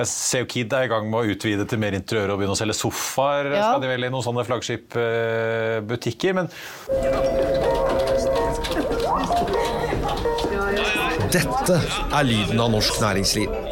Jeg 0.00 0.10
ser 0.10 0.42
jo 0.42 0.48
Kid 0.50 0.74
er 0.74 0.88
i 0.88 0.90
gang 0.90 1.06
med 1.12 1.20
å 1.20 1.36
utvide 1.36 1.68
til 1.70 1.78
mer 1.82 1.94
interiør 1.94 2.34
og 2.34 2.40
begynne 2.40 2.56
å 2.56 2.58
selge 2.58 2.74
sofaer. 2.80 3.52
Ja. 3.52 3.68
Skal 3.68 3.84
de 3.84 3.92
vel 3.92 4.08
i 4.08 4.10
noen 4.10 4.26
sånne 4.26 4.46
flaggskipbutikker, 4.48 6.40
men 6.40 6.50
Dette 11.32 11.78
er 12.12 12.26
lyden 12.26 12.60
av 12.60 12.74
norsk 12.74 12.98
næringsliv. 13.00 13.71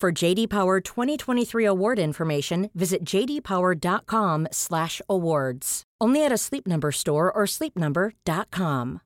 For 0.00 0.12
JD 0.12 0.48
Power 0.48 0.80
2023 0.80 1.64
award 1.64 1.98
information, 1.98 2.70
visit 2.72 3.02
jdpower.com/awards. 3.02 5.82
Only 6.00 6.24
at 6.24 6.30
a 6.30 6.38
Sleep 6.38 6.68
Number 6.68 6.92
store 6.92 7.32
or 7.32 7.46
sleepnumber.com. 7.46 9.00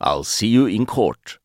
I'll 0.00 0.24
see 0.24 0.48
you 0.48 0.66
in 0.66 0.86
court. 0.86 1.38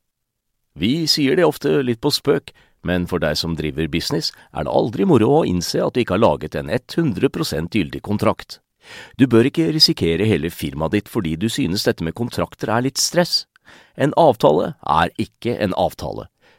Vi 0.75 1.05
sier 1.07 1.35
det 1.35 1.43
ofte 1.43 1.83
litt 1.83 1.99
på 1.99 2.09
spøk, 2.09 2.53
men 2.83 3.05
for 3.05 3.19
deg 3.19 3.35
som 3.35 3.55
driver 3.59 3.87
business, 3.91 4.31
er 4.53 4.63
det 4.63 4.71
aldri 4.71 5.05
moro 5.05 5.41
å 5.41 5.45
innse 5.45 5.83
at 5.83 5.93
du 5.93 5.99
ikke 6.05 6.13
har 6.15 6.23
laget 6.23 6.55
en 6.55 6.69
100% 6.71 7.75
gyldig 7.75 8.01
kontrakt. 8.01 8.59
Du 9.19 9.27
bør 9.27 9.43
ikke 9.51 9.73
risikere 9.75 10.25
hele 10.29 10.49
firmaet 10.49 10.91
ditt 10.95 11.09
fordi 11.11 11.35
du 11.35 11.49
synes 11.51 11.83
dette 11.83 12.03
med 12.03 12.15
kontrakter 12.15 12.69
er 12.71 12.81
litt 12.87 12.97
stress. 12.97 13.45
En 13.97 14.13
avtale 14.15 14.75
er 14.87 15.09
ikke 15.19 15.59
en 15.59 15.73
avtale. 15.75 16.29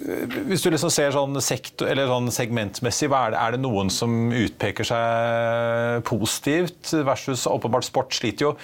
Hvis 0.00 0.62
du 0.64 0.70
liksom 0.72 0.92
ser 0.92 1.12
sånn, 1.12 1.36
sektor, 1.44 1.90
sånn 2.08 2.30
segmentmessig, 2.32 3.10
er 3.12 3.34
det, 3.34 3.40
er 3.40 3.54
det, 3.54 3.60
noen 3.60 3.92
som 3.92 4.30
utpeker 4.32 4.86
seg 4.88 6.00
positivt 6.08 6.94
versus 7.04 7.44
åpenbart 7.50 7.84
sport 7.88 8.16
sliter 8.16 8.48
jo. 8.48 8.54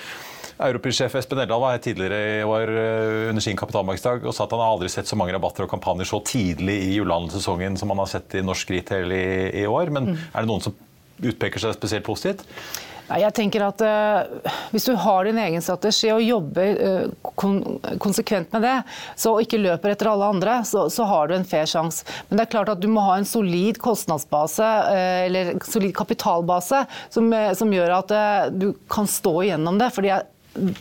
Europris-sjef 0.57 1.19
Espen 1.21 1.43
Eldal 1.43 1.61
var 1.61 1.75
her 1.75 1.83
tidligere 1.85 2.39
i 2.39 2.45
år 2.49 2.71
eh, 2.73 3.29
under 3.29 3.45
sin 3.45 3.59
kapitalmarkedsdag 3.61 4.25
og 4.25 4.33
sa 4.33 4.47
at 4.47 4.55
han 4.57 4.63
har 4.65 4.73
aldri 4.73 4.89
sett 4.89 5.11
så 5.11 5.19
mange 5.21 5.35
rabatter 5.37 5.67
og 5.67 5.73
kampanjer 5.75 6.09
så 6.09 6.23
tidlig 6.25 6.79
i 6.87 6.95
julehandelssesongen 6.97 7.77
som 7.77 7.93
han 7.93 8.01
har 8.01 8.09
sett 8.15 8.39
i 8.39 8.45
norsk 8.45 8.73
retail 8.73 9.13
i, 9.13 9.27
i 9.61 9.67
år. 9.69 9.93
Men 9.93 10.15
mm. 10.15 10.23
er 10.33 10.41
det 10.41 10.49
noen 10.49 10.65
som 10.65 10.77
utpeker 11.21 11.61
seg 11.61 11.77
spesielt 11.77 12.09
positivt? 12.09 12.49
Jeg 13.07 13.35
tenker 13.37 13.63
at 13.69 13.83
uh, 13.87 14.51
Hvis 14.73 14.89
du 14.89 14.97
har 14.99 15.27
din 15.27 15.39
egen 15.39 15.63
strategi 15.63 16.11
og 16.15 16.25
jobber 16.25 16.81
kon 17.39 17.61
konsekvent 18.03 18.53
med 18.55 18.65
det, 18.67 18.75
så 19.19 19.35
ikke 19.43 19.61
løper 19.61 19.93
etter 19.93 20.11
alle 20.11 20.31
andre, 20.35 20.59
så, 20.67 20.89
har 21.07 21.29
du 21.29 21.37
en 21.37 21.47
fair 21.47 21.69
sjanse. 21.69 22.07
Men 22.29 22.39
det 22.39 22.47
er 22.47 22.53
klart 22.57 22.73
at 22.73 22.83
du 22.83 22.89
må 22.91 23.05
ha 23.07 23.17
en 23.19 23.29
solid 23.29 23.79
kostnadsbase 23.83 24.67
uh, 24.89 25.21
eller 25.27 25.55
solid 25.67 25.95
kapitalbase 25.97 26.83
som, 27.13 27.31
som 27.59 27.73
gjør 27.73 27.97
at 28.01 28.17
du 28.57 28.71
kan 28.91 29.09
stå 29.11 29.39
igjennom 29.47 29.79
det. 29.81 29.93
fordi 29.95 30.13
jeg 30.13 30.75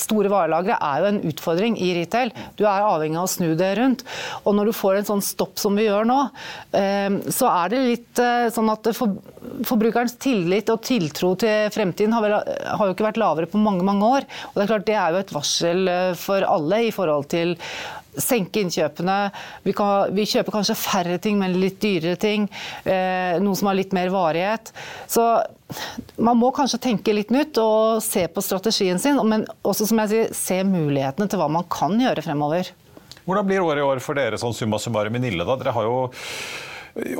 store 0.00 0.30
varelagre 0.32 0.76
er 0.76 1.02
jo 1.02 1.10
en 1.10 1.20
utfordring 1.30 1.78
i 1.82 1.92
retail. 1.96 2.32
Du 2.58 2.64
er 2.66 2.84
avhengig 2.84 3.18
av 3.20 3.28
å 3.28 3.32
snu 3.32 3.48
det 3.58 3.72
rundt. 3.78 4.04
Og 4.44 4.56
når 4.56 4.70
du 4.70 4.76
får 4.76 5.00
en 5.00 5.10
sånn 5.10 5.24
stopp 5.24 5.60
som 5.60 5.76
vi 5.78 5.86
gjør 5.88 6.08
nå, 6.08 6.18
eh, 6.76 7.18
så 7.32 7.50
er 7.52 7.72
det 7.72 7.82
litt 7.84 8.22
eh, 8.22 8.48
sånn 8.54 8.72
at 8.72 8.90
forbrukerens 8.96 10.16
tillit 10.22 10.70
og 10.72 10.82
tiltro 10.86 11.34
til 11.40 11.70
fremtiden 11.74 12.16
har, 12.16 12.24
vel, 12.24 12.38
har 12.40 12.88
jo 12.88 12.96
ikke 12.96 13.08
vært 13.08 13.20
lavere 13.22 13.50
på 13.50 13.60
mange, 13.62 13.84
mange 13.86 14.14
år. 14.18 14.28
Og 14.52 14.58
det 14.58 14.66
er 14.66 14.72
klart 14.74 14.88
det 14.88 14.98
er 15.00 15.14
jo 15.14 15.22
et 15.24 15.36
varsel 15.36 15.92
eh, 15.92 16.10
for 16.18 16.46
alle 16.46 16.86
i 16.86 16.94
forhold 16.94 17.30
til 17.32 17.56
senke 18.22 18.62
innkjøpene. 18.64 19.16
Vi, 19.66 19.74
kan, 19.76 20.14
vi, 20.16 20.26
kjøper 20.28 20.58
kanskje 20.58 20.78
færre 20.78 21.18
ting, 21.22 21.38
men 21.40 21.58
litt 21.60 21.78
dyrere 21.82 22.18
ting. 22.20 22.48
Eh, 22.84 23.36
noe 23.42 23.58
som 23.58 23.70
har 23.70 23.78
litt 23.78 23.94
mer 23.96 24.12
varighet. 24.14 24.72
Så 25.10 25.24
man 26.16 26.38
må 26.38 26.52
kanskje 26.54 26.82
tenke 26.88 27.14
litt 27.16 27.32
nytt 27.34 27.58
og 27.62 28.02
se 28.04 28.26
på 28.30 28.44
strategien 28.44 29.00
sin, 29.02 29.20
men 29.28 29.46
også 29.66 29.88
som 29.90 30.02
jeg 30.04 30.12
sier, 30.12 30.34
se 30.36 30.60
mulighetene 30.66 31.30
til 31.30 31.42
hva 31.42 31.50
man 31.52 31.66
kan 31.72 31.96
gjøre 32.00 32.24
fremover. 32.26 32.70
Hvordan 33.26 33.48
blir 33.48 33.64
året 33.64 33.82
i 33.82 33.86
år 33.88 34.00
for 34.04 34.18
dere 34.18 34.38
sånn 34.38 34.54
summa 34.54 34.78
summarum 34.78 35.18
i 35.18 35.24
Nille? 35.24 35.46
da? 35.46 35.58
Dere 35.58 35.74
har 35.74 35.88
jo 35.88 35.96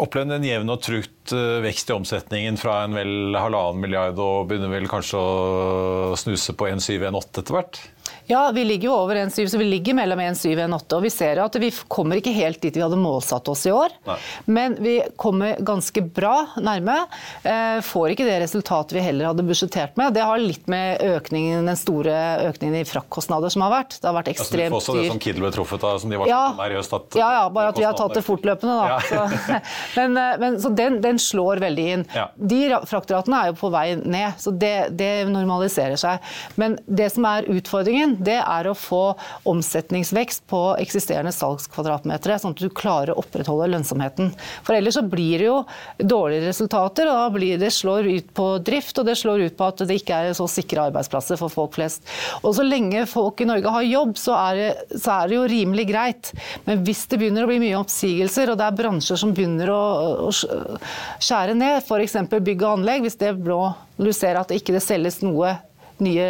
opplevd 0.00 0.32
en 0.36 0.46
jevn 0.46 0.72
og 0.72 0.80
trutt 0.84 1.34
eh, 1.36 1.58
vekst 1.64 1.90
i 1.90 1.96
omsetningen 1.96 2.56
fra 2.60 2.78
en 2.86 2.96
vel 2.96 3.36
halvannen 3.36 3.82
milliard 3.82 4.20
og 4.22 4.46
begynner 4.48 4.72
vel 4.72 4.88
kanskje 4.88 5.20
å 5.20 6.14
snuse 6.18 6.54
på 6.56 6.70
1,7-1,8 6.70 7.42
etter 7.42 7.56
hvert? 7.58 7.80
Ja, 8.26 8.50
vi 8.54 8.64
ligger 8.64 8.88
jo 8.88 8.94
over 8.96 9.16
1,7, 9.16 9.46
så 9.52 9.58
vi 9.58 9.68
ligger 9.68 9.94
mellom 9.94 10.20
1,7 10.20 10.50
og 10.56 10.62
1,8. 10.64 10.96
Og 10.98 11.04
vi 11.06 11.12
ser 11.14 11.40
at 11.42 11.58
vi 11.62 11.70
kommer 11.88 12.20
ikke 12.20 12.34
helt 12.34 12.60
dit 12.62 12.76
vi 12.76 12.82
hadde 12.82 12.98
målsatt 12.98 13.48
oss 13.52 13.66
i 13.68 13.72
år. 13.74 13.94
Nei. 14.08 14.16
Men 14.50 14.76
vi 14.82 14.96
kommer 15.20 15.60
ganske 15.64 16.02
bra 16.02 16.34
nærme. 16.58 16.98
Eh, 17.46 17.78
får 17.86 18.14
ikke 18.14 18.26
det 18.26 18.40
resultatet 18.42 18.96
vi 18.96 19.04
heller 19.04 19.30
hadde 19.30 19.46
budsjettert 19.46 19.96
med. 20.00 20.14
Det 20.16 20.24
har 20.26 20.42
litt 20.42 20.66
med 20.70 21.02
økningen, 21.06 21.68
den 21.70 21.78
store 21.78 22.16
økningen 22.50 22.80
i 22.80 22.84
fraktkostnader 22.88 23.52
som 23.52 23.64
har 23.66 23.74
vært. 23.76 23.98
Det 24.00 24.10
har 24.10 24.16
vært 24.18 24.32
ekstremt 24.34 24.74
dyrt. 24.74 24.78
Altså, 24.80 24.98
det 24.98 25.08
som 25.10 25.22
Kiddel 25.22 25.46
ble 25.46 25.52
truffet 25.54 25.86
av, 25.86 26.00
som 26.02 26.12
de 26.12 26.20
var 26.20 26.30
ja, 26.30 26.42
nervøse 26.58 26.98
at 26.98 27.18
Ja, 27.20 27.30
ja, 27.38 27.44
bare 27.52 27.72
at 27.72 27.80
vi 27.80 27.86
har 27.86 27.96
tatt 27.98 28.16
det 28.16 28.24
fortløpende, 28.26 28.76
da. 28.76 28.96
Ja. 28.96 29.00
Så, 29.06 29.60
Men, 29.96 30.16
eh, 30.20 30.38
men, 30.38 30.58
så 30.60 30.68
den, 30.68 31.00
den, 31.00 31.18
slår 31.18 31.62
veldig 31.62 31.86
inn. 31.94 32.04
Ja. 32.14 32.26
De 32.36 32.60
fraktratene 32.88 33.38
er 33.42 33.52
jo 33.52 33.56
på 33.60 33.70
vei 33.72 33.86
ned, 33.96 34.36
så 34.42 34.52
det, 34.52 34.74
det, 34.98 35.10
normaliserer 35.30 35.96
seg. 36.00 36.34
Men 36.60 36.76
det 36.86 37.08
som 37.14 37.26
er 37.28 37.48
utfordringen, 37.50 37.95
det 38.26 38.38
er 38.42 38.68
å 38.68 38.74
få 38.76 39.02
omsetningsvekst 39.48 40.44
på 40.50 40.60
eksisterende 40.80 41.32
salgskvadratmeter, 41.34 42.36
sånn 42.40 42.54
at 42.56 42.62
du 42.62 42.70
klarer 42.70 43.14
å 43.14 43.20
opprettholde 43.22 43.68
lønnsomheten. 43.72 44.32
For 44.66 44.76
ellers 44.76 44.98
så 44.98 45.04
blir 45.06 45.42
det 45.42 45.48
jo 45.48 45.58
dårligere 45.98 46.50
resultater, 46.50 47.10
og 47.10 47.20
da 47.20 47.26
blir 47.34 47.60
det 47.60 47.72
slår 47.74 48.08
ut 48.10 48.32
på 48.36 48.48
drift, 48.66 48.98
og 49.00 49.08
det 49.08 49.16
slår 49.18 49.46
ut 49.48 49.56
på 49.58 49.68
at 49.68 49.84
det 49.88 49.98
ikke 50.00 50.20
er 50.26 50.36
så 50.36 50.48
sikre 50.50 50.88
arbeidsplasser 50.90 51.40
for 51.40 51.52
folk 51.52 51.76
flest. 51.76 52.04
Og 52.42 52.54
så 52.56 52.66
lenge 52.66 53.06
folk 53.10 53.40
i 53.42 53.48
Norge 53.48 53.72
har 53.78 53.86
jobb, 53.86 54.16
så 54.20 54.36
er 54.38 54.60
det, 54.60 54.70
så 55.00 55.20
er 55.20 55.30
det 55.30 55.38
jo 55.38 55.46
rimelig 55.50 55.86
greit. 55.90 56.32
Men 56.68 56.84
hvis 56.86 57.04
det 57.10 57.20
begynner 57.20 57.46
å 57.46 57.50
bli 57.50 57.60
mye 57.62 57.80
oppsigelser, 57.80 58.52
og 58.52 58.60
det 58.60 58.68
er 58.68 58.80
bransjer 58.82 59.20
som 59.20 59.34
begynner 59.36 59.72
å, 59.72 59.82
å 60.28 60.32
skjære 60.34 61.56
ned, 61.58 61.80
f.eks. 61.84 62.18
bygg 62.36 62.60
og 62.62 62.72
anlegg, 62.78 63.06
hvis 63.06 63.20
det 63.20 63.36
blå, 63.40 63.62
du 63.96 64.12
ser 64.12 64.38
at 64.38 64.50
det 64.50 64.60
ikke 64.60 64.82
selges 64.82 65.22
noe 65.24 65.56
nye 66.04 66.26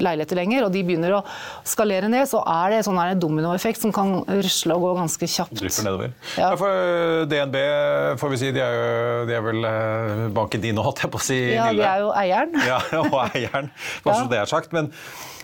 leiligheter 0.00 0.38
lenger, 0.40 0.66
og 0.66 0.74
de 0.74 0.82
begynner 0.86 1.18
å 1.18 1.22
skalere 1.66 2.10
ned, 2.10 2.26
så 2.30 2.42
er 2.42 2.72
det 2.74 2.80
en 2.80 2.88
sånn 2.90 3.22
dominoeffekt 3.22 3.82
som 3.84 3.94
kan 3.94 4.20
rusle 4.26 4.76
og 4.76 4.86
gå 4.86 4.94
ganske 5.00 5.30
kjapt. 5.30 5.64
Ja. 6.38 6.52
For 6.58 6.68
eh, 6.68 7.24
DNB 7.30 7.56
får 8.20 8.34
vi 8.34 8.42
si, 8.42 8.52
de 8.54 8.64
er, 8.64 8.76
jo, 8.76 9.24
de 9.28 9.38
er 9.38 9.46
vel 9.46 9.70
eh, 9.70 10.26
banken 10.34 10.64
din 10.64 10.78
nå, 10.78 10.84
holdt 10.86 11.04
jeg 11.04 11.14
på 11.14 11.20
å 11.20 11.26
si. 11.30 11.40
Ja, 11.54 11.70
de 11.72 11.86
er 11.86 12.04
jo 12.04 12.12
eieren. 12.16 12.54
Ja, 12.68 12.82
og 13.04 13.18
eieren, 13.30 13.72
bare 14.04 14.22
så 14.22 14.30
det 14.30 14.42
er 14.42 14.50
sagt. 14.50 14.74
men 14.76 14.92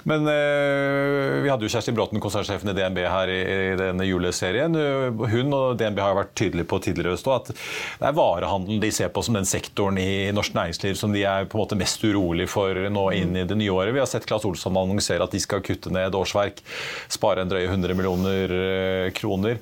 men 0.05 0.27
uh, 0.29 1.41
vi 1.43 1.49
hadde 1.49 1.65
jo 1.65 1.73
Kjersti 1.73 1.95
Bråten, 1.97 2.21
konsernsjefen 2.21 2.71
i 2.71 2.77
DNB, 2.77 3.01
her 3.09 3.31
i, 3.33 3.39
i 3.73 3.77
denne 3.81 4.05
juleserien. 4.05 4.77
Hun 4.77 5.57
og 5.57 5.79
DNB 5.81 6.01
har 6.03 6.13
jo 6.13 6.19
vært 6.21 6.35
tydelige 6.37 6.69
på 6.69 6.81
tidligere 6.85 7.17
stå 7.21 7.35
at 7.39 7.51
det 7.55 8.09
er 8.11 8.17
varehandelen 8.17 8.83
de 8.83 8.91
ser 8.95 9.13
på 9.15 9.25
som 9.25 9.39
den 9.39 9.49
sektoren 9.49 9.99
i 10.01 10.29
norsk 10.37 10.57
næringsliv 10.57 10.99
som 11.01 11.15
de 11.15 11.25
er 11.29 11.49
på 11.49 11.57
en 11.57 11.65
måte 11.65 11.79
mest 11.81 12.05
urolig 12.05 12.47
for 12.53 12.77
nå 12.93 13.07
inn 13.17 13.33
i 13.41 13.44
det 13.49 13.59
nye 13.61 13.73
året. 13.73 13.95
Vi 13.95 14.03
har 14.03 14.11
sett 14.11 14.27
Claes 14.29 14.45
Olsson 14.49 14.77
annonsere 14.81 15.25
at 15.25 15.35
de 15.35 15.41
skal 15.43 15.65
kutte 15.65 15.93
ned 15.95 16.17
årsverk, 16.17 16.63
spare 17.13 17.45
en 17.45 17.51
drøye 17.51 17.71
100 17.71 17.99
millioner 17.99 18.55
uh, 18.55 19.11
kroner 19.17 19.61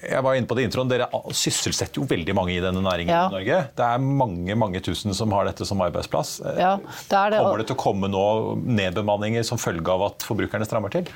jeg 0.00 0.24
var 0.24 0.36
inne 0.36 0.48
på 0.48 0.56
det 0.56 0.64
introen, 0.64 0.88
Dere 0.88 1.08
sysselsetter 1.36 2.00
jo 2.00 2.06
veldig 2.08 2.34
mange 2.36 2.54
i 2.54 2.62
denne 2.62 2.80
næringen 2.84 3.12
ja. 3.12 3.26
i 3.28 3.34
Norge. 3.34 3.60
Det 3.76 3.86
er 3.86 4.00
mange 4.00 4.56
mange 4.56 4.80
tusen 4.84 5.14
som 5.16 5.32
har 5.36 5.48
dette 5.48 5.66
som 5.68 5.80
arbeidsplass. 5.84 6.38
Ja, 6.56 6.76
det 6.80 7.24
det. 7.34 7.42
Kommer 7.42 7.60
det 7.60 7.68
til 7.68 7.76
å 7.76 7.82
komme 7.82 8.10
nå 8.12 8.24
nedbemanninger 8.64 9.44
som 9.46 9.60
følge 9.60 9.92
av 9.92 10.06
at 10.08 10.26
forbrukerne 10.26 10.68
strammer 10.68 10.92
til? 10.94 11.10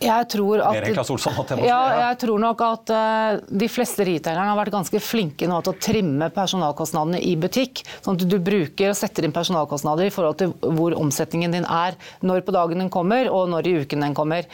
Jeg 0.00 0.28
tror, 0.32 0.62
at, 0.64 1.10
Olsson, 1.12 1.34
ja, 1.60 1.78
jeg 2.08 2.16
tror 2.22 2.40
nok 2.40 2.62
at 2.64 2.92
uh, 2.94 3.40
de 3.60 3.66
fleste 3.68 4.04
retailerne 4.08 4.48
har 4.48 4.56
vært 4.56 4.72
ganske 4.72 5.00
flinke 5.04 5.44
nå 5.48 5.58
til 5.60 5.74
å 5.74 5.80
trimme 5.82 6.30
personalkostnadene 6.32 7.20
i 7.20 7.34
butikk. 7.40 7.82
Sånn 8.00 8.16
at 8.16 8.24
du 8.24 8.38
bruker 8.40 8.94
og 8.94 8.96
setter 8.96 9.26
inn 9.28 9.34
personalkostnader 9.36 10.08
i 10.08 10.14
forhold 10.14 10.38
til 10.40 10.54
hvor 10.78 10.96
omsetningen 10.96 11.52
din 11.52 11.66
er. 11.68 11.98
Når 12.24 12.46
på 12.46 12.54
dagen 12.56 12.80
den 12.80 12.88
kommer, 12.92 13.28
og 13.28 13.50
når 13.52 13.68
i 13.68 13.74
uken 13.82 14.06
den 14.06 14.16
kommer. 14.16 14.48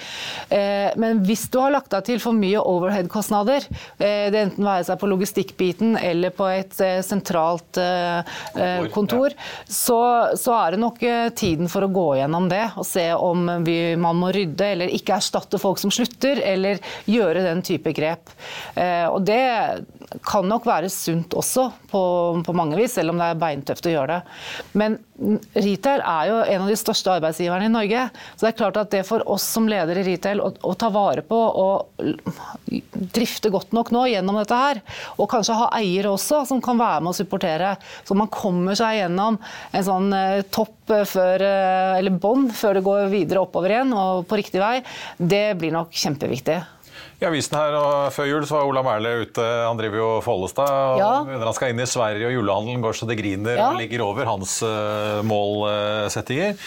Uh, 0.50 0.90
men 0.98 1.22
hvis 1.28 1.46
du 1.54 1.60
har 1.62 1.76
lagt 1.76 1.94
deg 1.94 2.08
til 2.10 2.18
for 2.24 2.34
mye 2.34 2.64
overhead-kostnader, 2.66 3.70
uh, 3.70 4.02
det 4.02 4.42
enten 4.42 4.66
være 4.66 4.88
seg 4.90 4.98
på 4.98 5.12
logistikkbiten 5.14 5.94
eller 6.02 6.34
på 6.34 6.50
et 6.50 6.74
sentralt 7.06 7.78
kontor, 8.92 9.34
så, 9.68 10.00
så, 10.34 10.52
er 10.56 10.74
det 10.74 10.80
nok 10.80 11.00
tiden 11.38 11.70
for 11.70 11.86
å 11.86 11.90
gå 11.92 12.06
gjennom 12.18 12.48
det 12.50 12.62
og 12.80 12.86
se 12.88 13.04
om 13.14 13.46
vi, 13.66 13.76
man 14.00 14.18
må 14.18 14.32
rydde 14.34 14.70
eller 14.74 14.92
ikke 14.96 15.14
erstatte 15.20 15.35
erstatte 15.36 15.60
folk 15.60 15.78
som 15.78 15.92
slutter, 15.92 16.40
eller 16.42 16.80
gjøre 17.06 17.44
den 17.44 17.62
type 17.62 17.92
grep. 17.92 18.32
Eh, 18.74 19.06
og 19.06 19.24
det 19.26 19.84
kan 20.26 20.46
nok 20.46 20.66
være 20.68 20.90
sunt 20.92 21.34
også, 21.36 21.66
på, 21.90 22.00
på 22.46 22.54
mange 22.56 22.78
vis, 22.78 22.94
selv 22.96 23.12
om 23.12 23.20
det 23.20 23.30
er 23.32 23.40
beintøft 23.40 23.88
å 23.88 23.92
gjøre 23.92 24.16
det. 24.16 24.36
Men 24.78 24.98
retail 25.56 26.02
er 26.02 26.28
jo 26.30 26.36
en 26.44 26.64
av 26.64 26.70
de 26.70 26.76
største 26.78 27.12
arbeidsgiverne 27.16 27.66
i 27.66 27.72
Norge. 27.72 28.04
Så 28.34 28.44
det 28.44 28.50
er 28.52 28.58
klart 28.58 28.78
at 28.80 28.92
det 28.92 29.02
for 29.08 29.24
oss 29.32 29.46
som 29.56 29.68
ledere 29.70 30.02
i 30.02 30.06
retail 30.06 30.42
å, 30.44 30.52
å 30.62 30.74
ta 30.78 30.90
vare 30.94 31.24
på 31.26 31.36
og 31.36 32.04
drifte 33.16 33.50
godt 33.52 33.74
nok 33.76 33.92
nå 33.94 34.06
gjennom 34.12 34.38
dette 34.40 34.60
her, 34.60 34.82
og 35.16 35.30
kanskje 35.32 35.58
ha 35.58 35.70
eiere 35.78 36.12
også 36.12 36.44
som 36.48 36.62
kan 36.64 36.78
være 36.80 37.02
med 37.02 37.14
og 37.14 37.18
supportere, 37.18 37.74
så 38.06 38.16
man 38.18 38.30
kommer 38.32 38.78
seg 38.78 39.00
gjennom 39.00 39.40
en 39.72 39.86
sånn 39.86 40.08
eh, 40.16 40.44
topp 40.54 40.94
eh, 40.94 41.04
før, 41.08 41.46
eller 41.98 42.22
bånd 42.22 42.54
før 42.56 42.78
det 42.78 42.86
går 42.86 43.10
videre 43.12 43.42
oppover 43.46 43.74
igjen 43.74 43.94
og 43.96 44.26
på 44.30 44.38
riktig 44.38 44.62
vei, 44.62 44.78
det 45.18 45.46
blir 45.60 45.74
nok 45.74 45.94
kjempeviktig. 45.96 46.60
I 47.16 47.24
avisen 47.24 47.56
her 47.56 47.74
og 47.78 48.12
Før 48.12 48.28
jul 48.28 48.44
så 48.44 48.58
var 48.58 48.68
Ola 48.68 48.82
Merle 48.84 49.12
ute. 49.24 49.44
Han 49.64 49.78
driver 49.78 50.00
jo 50.02 50.08
Follestad. 50.24 50.68
og 50.68 51.00
ja. 51.00 51.12
Han 51.24 51.56
skal 51.56 51.72
inn 51.72 51.80
i 51.80 51.88
Sverige, 51.88 52.28
og 52.28 52.36
julehandelen 52.36 52.84
går 52.84 52.98
så 52.98 53.08
det 53.08 53.16
griner 53.20 53.56
ja. 53.56 53.70
og 53.70 53.80
ligger 53.80 54.04
over 54.04 54.28
hans 54.28 54.58
uh, 54.60 55.24
målsettinger. 55.24 56.58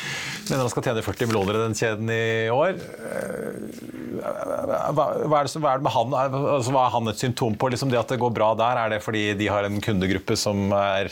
Mener 0.50 0.65
han 0.65 0.74
skal 0.74 0.88
tjene 0.89 1.06
40 1.06 1.29
millioner 1.29 1.60
i 1.60 1.63
den 1.68 1.77
kjeden 1.77 2.10
i 2.13 2.24
år. 2.53 2.82
Uh, 2.82 4.00
hva, 4.19 5.06
hva, 5.30 5.39
er 5.39 5.47
det, 5.47 5.60
hva, 5.62 5.74
er 5.76 5.80
det, 5.80 5.86
med 5.86 5.93
han? 5.93 6.15
Altså, 6.17 6.74
hva 6.74 6.88
er 6.88 6.93
han 6.95 7.12
et 7.12 7.21
symptom 7.21 7.56
på? 7.60 7.69
Liksom 7.74 7.91
det 7.91 8.00
at 8.02 8.10
det 8.12 8.19
går 8.21 8.34
bra 8.36 8.50
der, 8.58 8.82
er 8.82 8.93
det 8.95 9.02
fordi 9.06 9.24
de 9.38 9.50
har 9.52 9.67
en 9.67 9.80
kundegruppe 9.84 10.38
som 10.39 10.74
er 10.76 11.12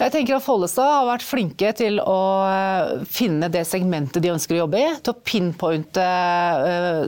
Jeg 0.00 0.14
tenker 0.14 0.36
at 0.36 0.44
Follestad 0.44 0.90
har 0.90 1.08
vært 1.08 1.26
flinke 1.26 1.70
til 1.78 2.00
å 2.02 2.18
eh, 2.48 3.06
finne 3.06 3.48
det 3.52 3.62
segmentet 3.68 4.22
de 4.24 4.32
ønsker 4.34 4.58
å 4.58 4.64
jobbe 4.64 4.82
i. 4.82 4.90
Til 4.98 5.14
å 5.14 5.22
pinpointe 5.22 6.08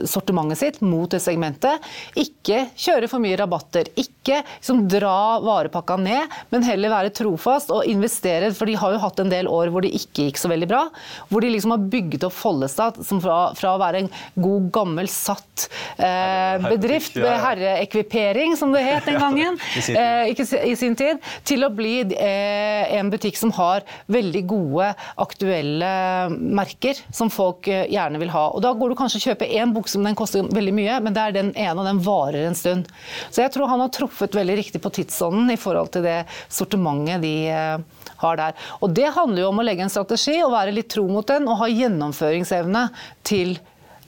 sortimentet 0.09 0.61
sitt 0.61 0.81
mot 0.85 1.11
det 1.11 1.21
segmentet 1.23 1.64
dette. 1.65 1.93
Ikke 2.21 2.65
kjøre 2.79 3.09
for 3.11 3.23
mye 3.23 3.37
rabatter. 3.39 3.89
Ikke 3.99 4.41
liksom, 4.43 4.85
dra 4.91 5.39
varepakka 5.43 5.97
ned, 6.01 6.35
men 6.53 6.65
heller 6.67 6.93
være 6.93 7.13
trofast 7.15 7.73
og 7.73 7.85
investere. 7.89 8.51
For 8.55 8.69
de 8.69 8.77
har 8.79 8.95
jo 8.95 9.01
hatt 9.03 9.21
en 9.23 9.31
del 9.31 9.49
år 9.51 9.71
hvor 9.73 9.85
det 9.85 9.93
ikke 9.97 10.29
gikk 10.29 10.41
så 10.41 10.51
veldig 10.51 10.69
bra. 10.69 10.85
Hvor 11.29 11.43
de 11.43 11.51
liksom 11.53 11.75
har 11.75 11.85
bygget 11.91 12.27
opp 12.27 12.35
Follestad 12.35 12.97
fra, 13.05 13.37
fra, 13.57 13.73
å 13.73 13.81
være 13.81 14.03
en 14.03 14.09
god, 14.33 14.69
gammel, 14.75 15.09
satt 15.11 15.67
eh, 15.97 16.61
bedrift 16.65 17.17
med 17.19 17.39
herreekvipering, 17.41 18.55
som 18.59 18.73
det 18.75 18.83
het 18.85 19.07
den 19.07 19.19
gangen, 19.21 19.59
eh, 19.95 20.31
i 20.31 20.75
sin 20.77 20.97
tid, 20.99 21.21
til 21.47 21.65
å 21.65 21.71
bli 21.73 21.97
eh, 22.13 22.95
en 22.99 23.09
butikk 23.13 23.39
som 23.39 23.53
har 23.55 23.85
veldig 24.11 24.43
gode, 24.49 24.91
aktuelle 25.21 25.91
merker 26.29 26.99
som 27.15 27.31
folk 27.33 27.69
eh, 27.71 27.85
gjerne 27.93 28.19
vil 28.21 28.33
ha. 28.33 28.47
Og 28.51 28.63
Da 28.65 28.73
går 28.75 28.91
du 28.91 28.99
kanskje 28.99 29.21
og 29.21 29.27
kjøper 29.29 29.55
én 29.61 29.73
bukse, 29.75 29.99
men 29.99 30.11
den 30.11 30.19
koster 30.19 30.45
veldig 30.55 30.75
mye, 30.75 30.99
men 31.05 31.15
det 31.15 31.23
er 31.23 31.35
den 31.35 31.53
ene, 31.55 31.75
og 31.79 31.87
den 31.87 32.01
varer 32.05 32.45
en 32.45 32.57
stund. 32.57 32.89
Så 33.29 33.43
jeg 33.43 33.53
tror 33.53 33.71
han 33.71 33.83
har 33.83 33.93
truffet 33.95 34.35
veldig 34.37 34.57
riktig 34.61 34.81
på 34.83 34.91
tidsånden 34.99 35.53
i 35.53 35.59
forhold 35.59 35.93
til 35.95 36.05
det 36.05 36.19
sortimentet 36.51 37.23
de 37.25 37.35
eh, 37.51 38.05
har 38.21 38.41
der. 38.41 38.57
Og 38.81 38.93
det 38.95 39.11
handler 39.15 39.43
jo 39.43 39.51
om 39.51 39.61
å 39.61 39.65
legge 39.65 39.85
en 39.85 39.93
strategi 39.93 40.37
og 40.43 40.53
være 40.55 40.75
litt 40.75 40.91
tro 40.93 41.05
mot 41.09 41.27
den, 41.27 41.47
og 41.49 41.59
ha 41.63 41.71
gjennomføringsevne 41.71 42.87
til 43.27 43.57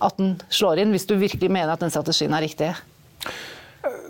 at 0.04 0.18
den 0.20 0.36
slår 0.54 0.84
inn, 0.84 0.94
hvis 0.94 1.08
du 1.10 1.16
virkelig 1.18 1.50
mener 1.50 1.74
at 1.74 1.82
den 1.84 1.94
strategien 1.94 2.36
er 2.38 2.46
riktig. 2.46 2.74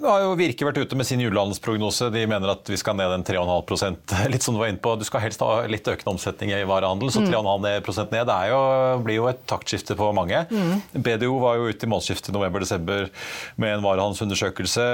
Nå 0.01 0.09
har 0.09 0.23
jo 0.23 0.35
Virke 0.39 0.67
vært 0.67 0.79
ute 0.81 0.97
med 0.99 1.07
sin 1.07 1.21
julehandelsprognose. 1.21 2.09
De 2.13 2.23
mener 2.29 2.51
at 2.51 2.69
vi 2.69 2.77
skal 2.79 2.97
ned 2.99 3.13
en 3.13 3.25
3,5% 3.27 4.15
Litt 4.33 4.45
som 4.45 4.55
du 4.55 4.61
var 4.61 4.71
inne 4.71 4.81
på, 4.83 4.95
Du 4.99 5.05
skal 5.07 5.23
helst 5.23 5.43
ha 5.43 5.63
litt 5.69 5.87
økende 5.87 6.13
omsetning 6.15 6.53
i 6.55 6.61
varehandel, 6.67 7.11
så 7.13 7.23
3,5 7.23 7.39
mm. 7.47 8.13
ned 8.13 8.29
det 8.29 8.37
jo, 8.51 8.59
blir 9.05 9.19
jo 9.19 9.29
et 9.31 9.41
taktskifte 9.49 9.97
på 9.99 10.11
mange. 10.15 10.43
Mm. 10.51 10.83
BDO 10.93 11.33
var 11.43 11.57
jo 11.59 11.71
ute 11.71 11.87
i 11.87 11.91
månedsskiftet 11.91 12.35
november-desember 12.35 13.09
med 13.61 13.77
en 13.77 13.85
varehandelsundersøkelse 13.85 14.85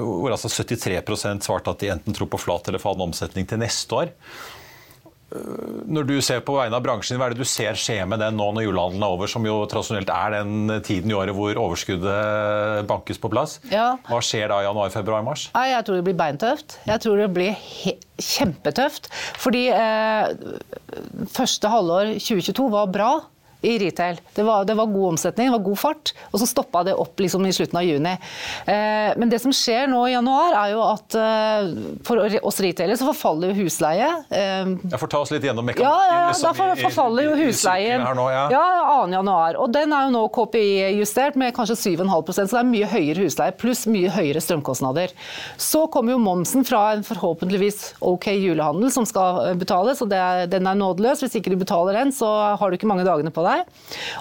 hvor 0.00 0.34
altså 0.34 0.50
73% 0.50 1.46
svarte 1.46 1.72
at 1.72 1.82
de 1.82 1.92
enten 1.94 2.16
tror 2.16 2.30
på 2.30 2.40
flat 2.40 2.68
eller 2.68 2.82
fallende 2.82 3.12
omsetning 3.12 3.48
til 3.48 3.60
neste 3.62 4.02
år. 4.04 4.12
Når 5.34 6.06
du 6.06 6.14
ser 6.22 6.42
på 6.46 6.54
vegne 6.56 6.78
av 6.78 6.84
bransjen, 6.84 7.18
hva 7.18 7.26
er 7.28 7.34
det 7.34 7.42
du 7.42 7.48
ser 7.48 7.78
skje 7.78 7.98
med 8.06 8.20
den 8.22 8.36
nå 8.38 8.46
når 8.54 8.68
julehandelen 8.68 9.02
er 9.02 9.16
over, 9.16 9.30
som 9.30 9.46
jo 9.46 9.56
tradisjonelt 9.70 10.12
er 10.14 10.36
den 10.38 10.76
tiden 10.86 11.10
i 11.10 11.16
året 11.18 11.34
hvor 11.34 11.58
overskuddet 11.64 12.86
bankes 12.90 13.18
på 13.18 13.30
plass? 13.32 13.58
Ja. 13.72 13.94
Hva 14.06 14.22
skjer 14.24 14.48
da 14.52 14.62
i 14.62 14.68
januar, 14.68 14.94
februar, 14.94 15.24
mars? 15.26 15.48
Jeg 15.54 15.86
tror 15.86 15.98
det 15.98 16.06
blir 16.06 16.18
beintøft. 16.18 16.78
Jeg 16.86 17.02
tror 17.02 17.20
det 17.24 17.30
blir 17.34 17.58
kjempetøft. 18.22 19.10
Fordi 19.42 19.66
eh, 19.74 20.26
første 21.34 21.70
halvår 21.72 22.14
2022 22.20 22.70
var 22.74 22.92
bra 22.94 23.12
i 23.64 23.78
retail. 23.80 24.20
Det 24.34 24.44
var, 24.46 24.64
det 24.68 24.76
var, 24.78 24.86
god 24.86 25.08
omsetning, 25.14 25.48
det 25.48 25.56
var 25.56 25.64
god 25.64 25.80
fart, 25.80 26.12
og 26.30 26.40
så 26.42 26.48
stoppa 26.48 26.84
det 26.86 26.94
opp 27.00 27.20
liksom 27.20 27.46
i 27.46 27.52
slutten 27.54 27.80
av 27.80 27.86
juni. 27.86 28.14
Eh, 28.66 29.10
men 29.20 29.32
det 29.32 29.40
som 29.42 29.54
skjer 29.54 29.88
nå 29.90 30.02
i 30.08 30.14
januar, 30.14 30.56
er 30.60 30.74
jo 30.74 30.82
at 30.86 31.16
eh, 31.18 31.70
for 32.06 32.22
oss 32.44 32.60
retailere 32.64 32.98
så 33.00 33.08
forfaller 33.10 33.52
jo 33.52 33.64
husleie. 33.64 34.10
Eh, 34.28 34.74
ja, 34.92 35.00
for 35.00 35.10
ta 35.10 35.22
oss 35.24 35.32
litt 35.34 35.46
gjennom 35.46 35.66
mekanikken. 35.66 35.88
Ja, 35.88 36.12
ja 36.12 36.28
liksom, 36.30 36.60
da 36.60 36.76
forfaller 36.84 37.28
jo 37.30 37.38
husleien. 37.40 38.04
Nå, 38.14 38.28
ja. 38.32 38.44
ja, 38.52 38.64
2. 39.04 39.12
januar. 39.16 39.58
Og 39.62 39.72
den 39.74 39.94
er 39.96 40.08
jo 40.08 40.14
nå 40.14 40.24
KPI-justert 40.34 41.38
med 41.40 41.54
kanskje 41.56 41.78
7,5% 41.96 42.34
så 42.34 42.58
det 42.58 42.60
er 42.60 42.68
mye 42.68 42.88
høyere 42.90 43.24
husleie, 43.24 43.54
pluss 43.58 43.84
mye 43.90 44.10
høyere 44.12 44.42
strømkostnader. 44.44 45.14
Så 45.60 45.86
kommer 45.92 46.14
jo 46.14 46.20
momsen 46.22 46.66
fra 46.66 46.84
en 46.94 47.04
forhåpentligvis 47.06 47.94
OK 48.04 48.30
julehandel 48.34 48.92
som 48.94 49.06
skal 49.08 49.54
betales, 49.60 50.02
og 50.04 50.12
er, 50.14 50.44
den 50.50 50.68
er 50.68 50.78
nådeløs. 50.78 51.24
Hvis 51.24 51.38
ikke 51.38 51.54
du 51.54 51.58
betaler 51.60 51.98
den, 51.98 52.12
så 52.14 52.28
har 52.58 52.70
du 52.70 52.78
ikke 52.78 52.90
mange 52.90 53.06
dagene 53.06 53.32
på 53.34 53.44
deg. 53.46 53.53
Seg. 53.54 53.70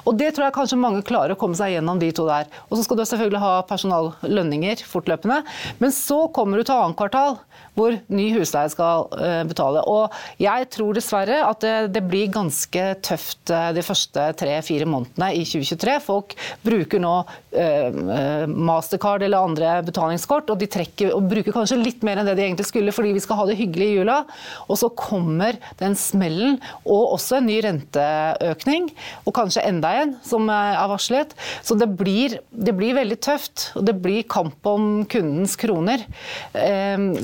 Og 0.06 0.17
det 0.19 0.32
tror 0.34 0.48
jeg 0.48 0.58
kanskje 0.58 0.80
mange 0.80 1.04
klarer 1.08 1.36
å 1.36 1.39
komme 1.39 1.58
seg 1.58 1.76
gjennom 1.76 2.02
de 2.02 2.12
to 2.15 2.28
der. 2.30 2.50
Og 2.69 2.78
så 2.78 2.86
skal 2.86 3.00
du 3.00 3.06
selvfølgelig 3.10 3.43
ha 3.43 3.54
personallønninger 3.69 4.86
fortløpende. 4.89 5.41
Men 5.82 5.96
så 5.96 6.24
kommer 6.36 6.60
du 6.60 6.67
til 6.67 6.78
annet 6.78 7.00
kvartal 7.00 7.39
hvor 7.78 7.96
ny 8.14 8.28
husleie 8.36 8.72
skal 8.72 9.08
uh, 9.14 9.42
betale. 9.50 9.84
Og 9.90 10.14
jeg 10.42 10.68
tror 10.74 10.98
dessverre 10.98 11.42
at 11.48 11.64
det, 11.94 12.04
blir 12.10 12.32
ganske 12.34 12.84
tøft 13.06 13.52
uh, 13.54 13.72
de 13.76 13.84
første 13.86 14.28
tre-fire 14.40 14.88
månedene 14.90 15.32
i 15.40 15.44
2023. 15.48 15.98
Folk 16.04 16.36
bruker 16.66 17.02
nå 17.02 17.14
uh, 17.24 18.46
Mastercard 18.50 19.26
eller 19.26 19.48
andre 19.48 19.76
betalingskort, 19.88 20.52
og 20.54 20.62
de 20.62 20.70
trekker 20.70 21.14
og 21.16 21.30
bruker 21.32 21.56
kanskje 21.56 21.80
litt 21.82 22.06
mer 22.06 22.22
enn 22.22 22.30
det 22.30 22.38
de 22.40 22.46
egentlig 22.48 22.68
skulle 22.70 22.94
fordi 22.94 23.16
vi 23.16 23.24
skal 23.24 23.42
ha 23.42 23.48
det 23.50 23.58
hyggelig 23.60 23.90
i 23.90 23.98
jula. 23.98 24.20
Og 24.68 24.80
så 24.80 24.92
kommer 24.98 25.58
den 25.82 25.98
smellen, 26.00 26.60
og 26.84 27.16
også 27.18 27.40
en 27.40 27.50
ny 27.50 27.58
renteøkning, 27.66 28.90
og 29.26 29.36
kanskje 29.36 29.66
enda 29.66 29.94
en 30.04 30.16
som 30.26 30.50
er 30.54 30.78
varslet. 30.92 31.34
Så 31.66 31.78
det 31.80 31.90
blir, 31.98 32.38
det 32.52 32.76
blir 32.78 32.98
veldig 32.98 33.20
tøft, 33.24 33.72
og 33.80 33.88
det 33.88 33.98
blir 34.04 34.28
kamp 34.30 34.66
om 34.70 35.04
kundens 35.10 35.56
kroner. 35.60 36.04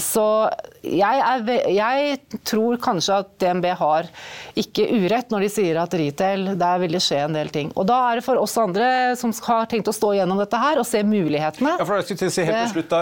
Så 0.02 0.26
jeg, 0.84 1.22
er, 1.24 1.52
jeg, 1.74 2.18
tror 2.48 2.80
kanskje 2.82 3.20
at 3.24 3.32
DNB 3.42 3.70
har 3.80 4.10
ikke 4.60 4.88
urett 4.96 5.32
når 5.34 5.46
de 5.46 5.52
sier 5.54 5.80
at 5.82 5.96
retail 6.00 6.54
der 6.60 6.82
vil 6.84 6.98
det 6.98 7.04
skje 7.04 7.24
en 7.26 7.38
del 7.38 7.52
ting. 7.54 7.72
Og 7.76 7.88
Da 7.90 8.00
er 8.10 8.20
det 8.20 8.26
for 8.28 8.42
oss 8.42 8.58
andre 8.62 8.90
som 9.20 9.34
har 9.48 9.70
tenkt 9.72 9.92
å 9.92 9.96
stå 9.96 10.14
gjennom 10.18 10.40
dette 10.42 10.60
her 10.60 10.82
og 10.82 10.88
se 10.88 11.04
mulighetene. 11.06 11.78
Ja, 11.80 11.88
for, 11.88 12.04
si 12.06 12.30
slutt 12.30 12.92
da, 12.92 13.02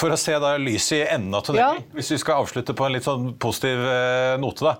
for 0.00 0.14
å 0.14 0.18
se 0.20 0.36
da 0.42 0.56
lyset 0.60 0.98
i 1.00 1.04
enden 1.16 1.36
av 1.36 1.46
tunnelen, 1.46 1.80
ja. 1.84 1.94
hvis 1.96 2.14
vi 2.14 2.20
skal 2.22 2.44
avslutte 2.44 2.76
på 2.76 2.86
en 2.86 2.96
litt 2.96 3.06
sånn 3.06 3.32
positiv 3.40 3.86
eh, 3.88 4.34
note. 4.42 4.64
da. 4.64 4.76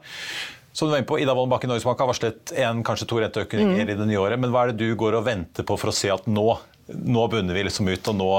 Som 0.74 0.88
du 0.88 0.90
var 0.90 0.98
inne 0.98 1.06
på, 1.06 1.20
Ida 1.22 1.34
Wolden 1.34 1.52
Bakke 1.52 1.68
Norges 1.70 1.84
Bank 1.86 2.00
har 2.02 2.08
varslet 2.10 2.50
en, 2.58 2.80
kanskje 2.82 3.06
to 3.06 3.20
renteøkninger 3.22 3.84
mm. 3.84 3.90
i 3.92 3.94
det 3.94 4.06
nye 4.08 4.18
året. 4.18 4.40
Men 4.42 4.50
hva 4.50 4.64
er 4.64 4.72
det 4.72 4.82
du 4.82 4.96
går 4.98 5.14
og 5.14 5.28
venter 5.28 5.62
på 5.66 5.76
for 5.78 5.92
å 5.92 5.94
se 5.94 6.10
at 6.10 6.26
nå, 6.26 6.48
nå 6.90 7.26
bunner 7.30 7.54
vi 7.54 7.62
liksom 7.68 7.86
ut, 7.92 8.10
og 8.10 8.16
nå 8.18 8.30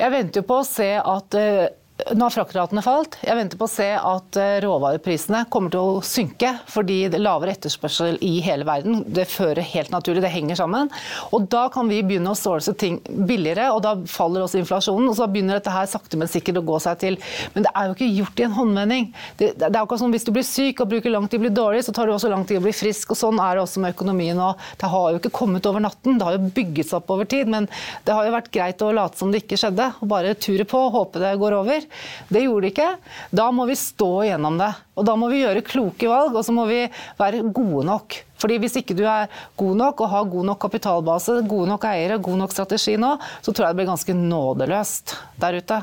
Jeg 0.00 0.10
venter 0.16 0.42
jo 0.42 0.48
på 0.48 0.56
å 0.64 0.66
se 0.66 0.88
at 0.98 1.38
uh, 1.38 1.68
nå 1.96 2.26
har 2.26 2.30
fraktratene 2.34 2.82
falt. 2.84 3.16
Jeg 3.24 3.38
venter 3.38 3.56
på 3.56 3.64
å 3.64 3.72
se 3.72 3.86
at 3.96 4.36
eh, 4.36 4.58
råvareprisene 4.60 5.46
kommer 5.52 5.72
til 5.72 5.80
å 5.80 6.00
synke 6.04 6.50
fordi 6.68 6.98
det 7.08 7.16
er 7.16 7.24
lavere 7.24 7.54
etterspørsel 7.56 8.18
i 8.24 8.34
hele 8.44 8.66
verden. 8.68 9.00
Det 9.16 9.24
fører 9.30 9.64
helt 9.64 9.94
naturlig, 9.94 10.20
det 10.24 10.32
henger 10.34 10.58
sammen. 10.60 10.90
Og 11.32 11.46
Da 11.52 11.66
kan 11.72 11.88
vi 11.88 12.02
begynne 12.04 12.34
å 12.34 12.38
stålse 12.38 12.74
ting 12.76 12.98
billigere, 13.06 13.70
og 13.72 13.80
da 13.86 13.94
faller 14.12 14.44
også 14.44 14.60
inflasjonen. 14.60 15.08
og 15.08 15.16
Så 15.16 15.28
begynner 15.32 15.56
dette 15.56 15.72
her 15.72 15.88
sakte, 15.88 16.20
men 16.20 16.28
sikkert 16.28 16.60
å 16.60 16.64
gå 16.68 16.80
seg 16.84 17.00
til. 17.00 17.16
Men 17.54 17.64
det 17.64 17.72
er 17.72 17.88
jo 17.88 17.96
ikke 17.96 18.10
gjort 18.10 18.42
i 18.42 18.46
en 18.46 18.56
håndvending. 18.58 19.08
Det, 19.40 19.50
det 19.56 19.70
er 19.70 19.80
akkurat 19.80 20.04
som 20.04 20.12
Hvis 20.16 20.28
du 20.28 20.32
blir 20.36 20.46
syk 20.46 20.84
og 20.84 20.92
bruker 20.92 21.12
lang 21.12 21.26
tid 21.28 21.40
å 21.40 21.46
bli 21.46 21.54
dårlig, 21.56 21.82
så 21.86 21.96
tar 21.96 22.06
det 22.08 22.16
også 22.18 22.30
lang 22.32 22.44
tid 22.48 22.60
å 22.60 22.66
bli 22.66 22.76
frisk. 22.76 23.16
og 23.16 23.20
Sånn 23.22 23.40
er 23.40 23.56
det 23.56 23.64
også 23.64 23.80
med 23.82 23.96
økonomien. 23.96 24.36
nå. 24.36 24.52
Det 24.76 24.92
har 24.92 25.10
jo 25.14 25.22
ikke 25.22 25.32
kommet 25.40 25.66
over 25.66 25.80
natten, 25.80 26.20
det 26.20 26.28
har 26.28 26.36
jo 26.36 26.52
bygget 26.60 26.92
seg 26.92 27.00
opp 27.00 27.16
over 27.16 27.24
tid. 27.24 27.48
Men 27.48 27.70
det 28.04 28.12
har 28.12 28.28
jo 28.28 28.36
vært 28.36 28.52
greit 28.52 28.84
å 28.84 28.92
late 28.92 29.16
som 29.16 29.32
det 29.32 29.46
ikke 29.46 29.60
skjedde, 29.64 29.90
og 30.00 30.12
bare 30.12 30.36
ture 30.36 30.68
på 30.68 30.86
håpe 30.92 31.24
det 31.24 31.36
går 31.40 31.60
over. 31.64 31.85
Det 32.32 32.44
gjorde 32.44 32.66
det 32.66 32.72
ikke. 32.74 32.90
Da 33.34 33.48
må 33.54 33.66
vi 33.68 33.78
stå 33.78 34.10
gjennom 34.28 34.58
det. 34.60 34.70
Og 34.96 35.06
da 35.08 35.16
må 35.18 35.28
vi 35.32 35.42
gjøre 35.42 35.64
kloke 35.66 36.08
valg, 36.10 36.36
og 36.36 36.46
så 36.46 36.54
må 36.56 36.64
vi 36.70 36.84
være 37.18 37.44
gode 37.50 37.84
nok. 37.88 38.20
Fordi 38.40 38.58
Hvis 38.60 38.78
ikke 38.80 38.96
du 38.96 39.04
er 39.08 39.30
god 39.56 39.76
nok 39.76 40.00
og 40.04 40.12
har 40.12 40.30
god 40.32 40.48
nok 40.52 40.60
kapitalbase, 40.60 41.40
gode 41.48 41.68
nok 41.72 41.84
eiere, 41.88 42.18
god 42.20 42.42
nok 42.44 42.52
strategi 42.52 42.96
nå, 43.00 43.16
så 43.40 43.52
tror 43.52 43.66
jeg 43.66 43.76
det 43.76 43.80
blir 43.82 43.92
ganske 43.92 44.16
nådeløst 44.16 45.16
der 45.40 45.60
ute. 45.60 45.82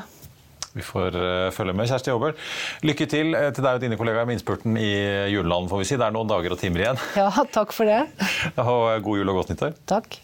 Vi 0.74 0.82
får 0.82 1.14
uh, 1.14 1.52
følge 1.54 1.74
med. 1.76 1.86
Kjersti 1.86 2.10
Aabel, 2.10 2.34
lykke 2.82 3.06
til 3.10 3.30
uh, 3.36 3.46
til 3.54 3.62
deg 3.62 3.78
og 3.78 3.84
dine 3.84 3.98
kollegaer 3.98 4.26
med 4.26 4.38
innspurten 4.38 4.74
i 4.80 4.90
juleland. 5.30 5.70
får 5.70 5.82
vi 5.82 5.86
si. 5.86 5.98
Det 6.00 6.08
er 6.08 6.14
noen 6.16 6.30
dager 6.30 6.56
og 6.56 6.58
timer 6.58 6.82
igjen. 6.82 7.02
Ja, 7.14 7.30
takk 7.54 7.74
for 7.76 7.86
det. 7.86 8.02
Og 8.58 9.06
god 9.06 9.20
jul 9.20 9.30
og 9.30 9.42
godt 9.42 9.54
nyttår. 9.54 9.78
Takk. 9.86 10.18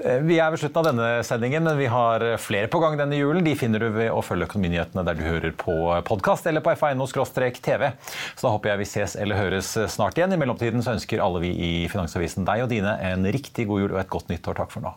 Eh, 0.00 0.20
vi 0.26 0.38
er 0.40 0.52
ved 0.52 0.62
slutten 0.62 0.80
av 0.80 0.88
denne 0.90 1.08
sendingen, 1.26 1.64
men 1.66 1.78
vi 1.78 1.88
har 1.92 2.24
flere 2.42 2.70
på 2.72 2.80
gang 2.82 2.98
denne 2.98 3.18
julen. 3.18 3.44
De 3.46 3.54
finner 3.58 3.82
du 3.82 3.88
ved 3.94 4.10
å 4.12 4.22
følge 4.24 4.48
Økonominyhetene 4.48 5.04
der 5.06 5.18
du 5.18 5.24
hører 5.26 5.54
på 5.56 5.76
podkast 6.08 6.48
eller 6.50 6.64
på 6.64 6.74
fino-tv. 6.80 7.92
Så 8.34 8.46
da 8.46 8.54
håper 8.56 8.72
jeg 8.72 8.82
vi 8.82 8.90
ses 8.92 9.16
eller 9.20 9.40
høres 9.40 9.72
snart 9.92 10.18
igjen. 10.18 10.34
I 10.34 10.40
mellomtiden 10.40 10.84
så 10.84 10.96
ønsker 10.96 11.22
alle 11.24 11.44
vi 11.44 11.54
i 11.54 11.72
Finansavisen 11.92 12.48
deg 12.48 12.66
og 12.66 12.72
dine 12.72 12.96
en 13.12 13.28
riktig 13.30 13.68
god 13.70 13.84
jul 13.86 13.92
og 13.94 14.02
et 14.02 14.12
godt 14.12 14.32
nyttår. 14.32 14.62
Takk 14.62 14.74
for 14.74 14.88
nå. 14.88 14.96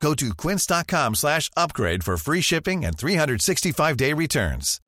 Go 0.00 0.14
to 0.14 0.34
quince.com 0.34 1.14
slash 1.14 1.50
upgrade 1.56 2.04
for 2.04 2.16
free 2.16 2.42
shipping 2.42 2.84
and 2.84 2.96
365-day 2.96 4.12
returns. 4.14 4.80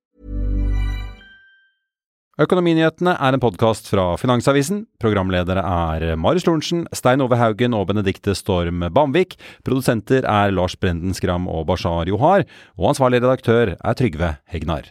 Økonominyhetene 2.40 3.12
er 3.20 3.36
en 3.36 3.42
podkast 3.42 3.90
fra 3.90 4.14
Finansavisen. 4.16 4.86
Programledere 5.02 5.60
er 5.60 6.14
Marius 6.16 6.46
Lorentzen, 6.48 6.86
Stein 6.96 7.20
Ove 7.20 7.36
Haugen 7.36 7.76
og 7.76 7.90
Benedikte 7.90 8.32
Storm 8.38 8.86
Bamvik. 8.94 9.36
Produsenter 9.66 10.24
er 10.24 10.54
Lars 10.54 10.78
Brenden 10.80 11.12
Skram 11.12 11.50
og 11.52 11.66
Bashar 11.68 12.08
Johar. 12.08 12.46
Og 12.80 12.94
ansvarlig 12.94 13.20
redaktør 13.20 13.74
er 13.76 13.98
Trygve 13.98 14.38
Hegnar. 14.48 14.88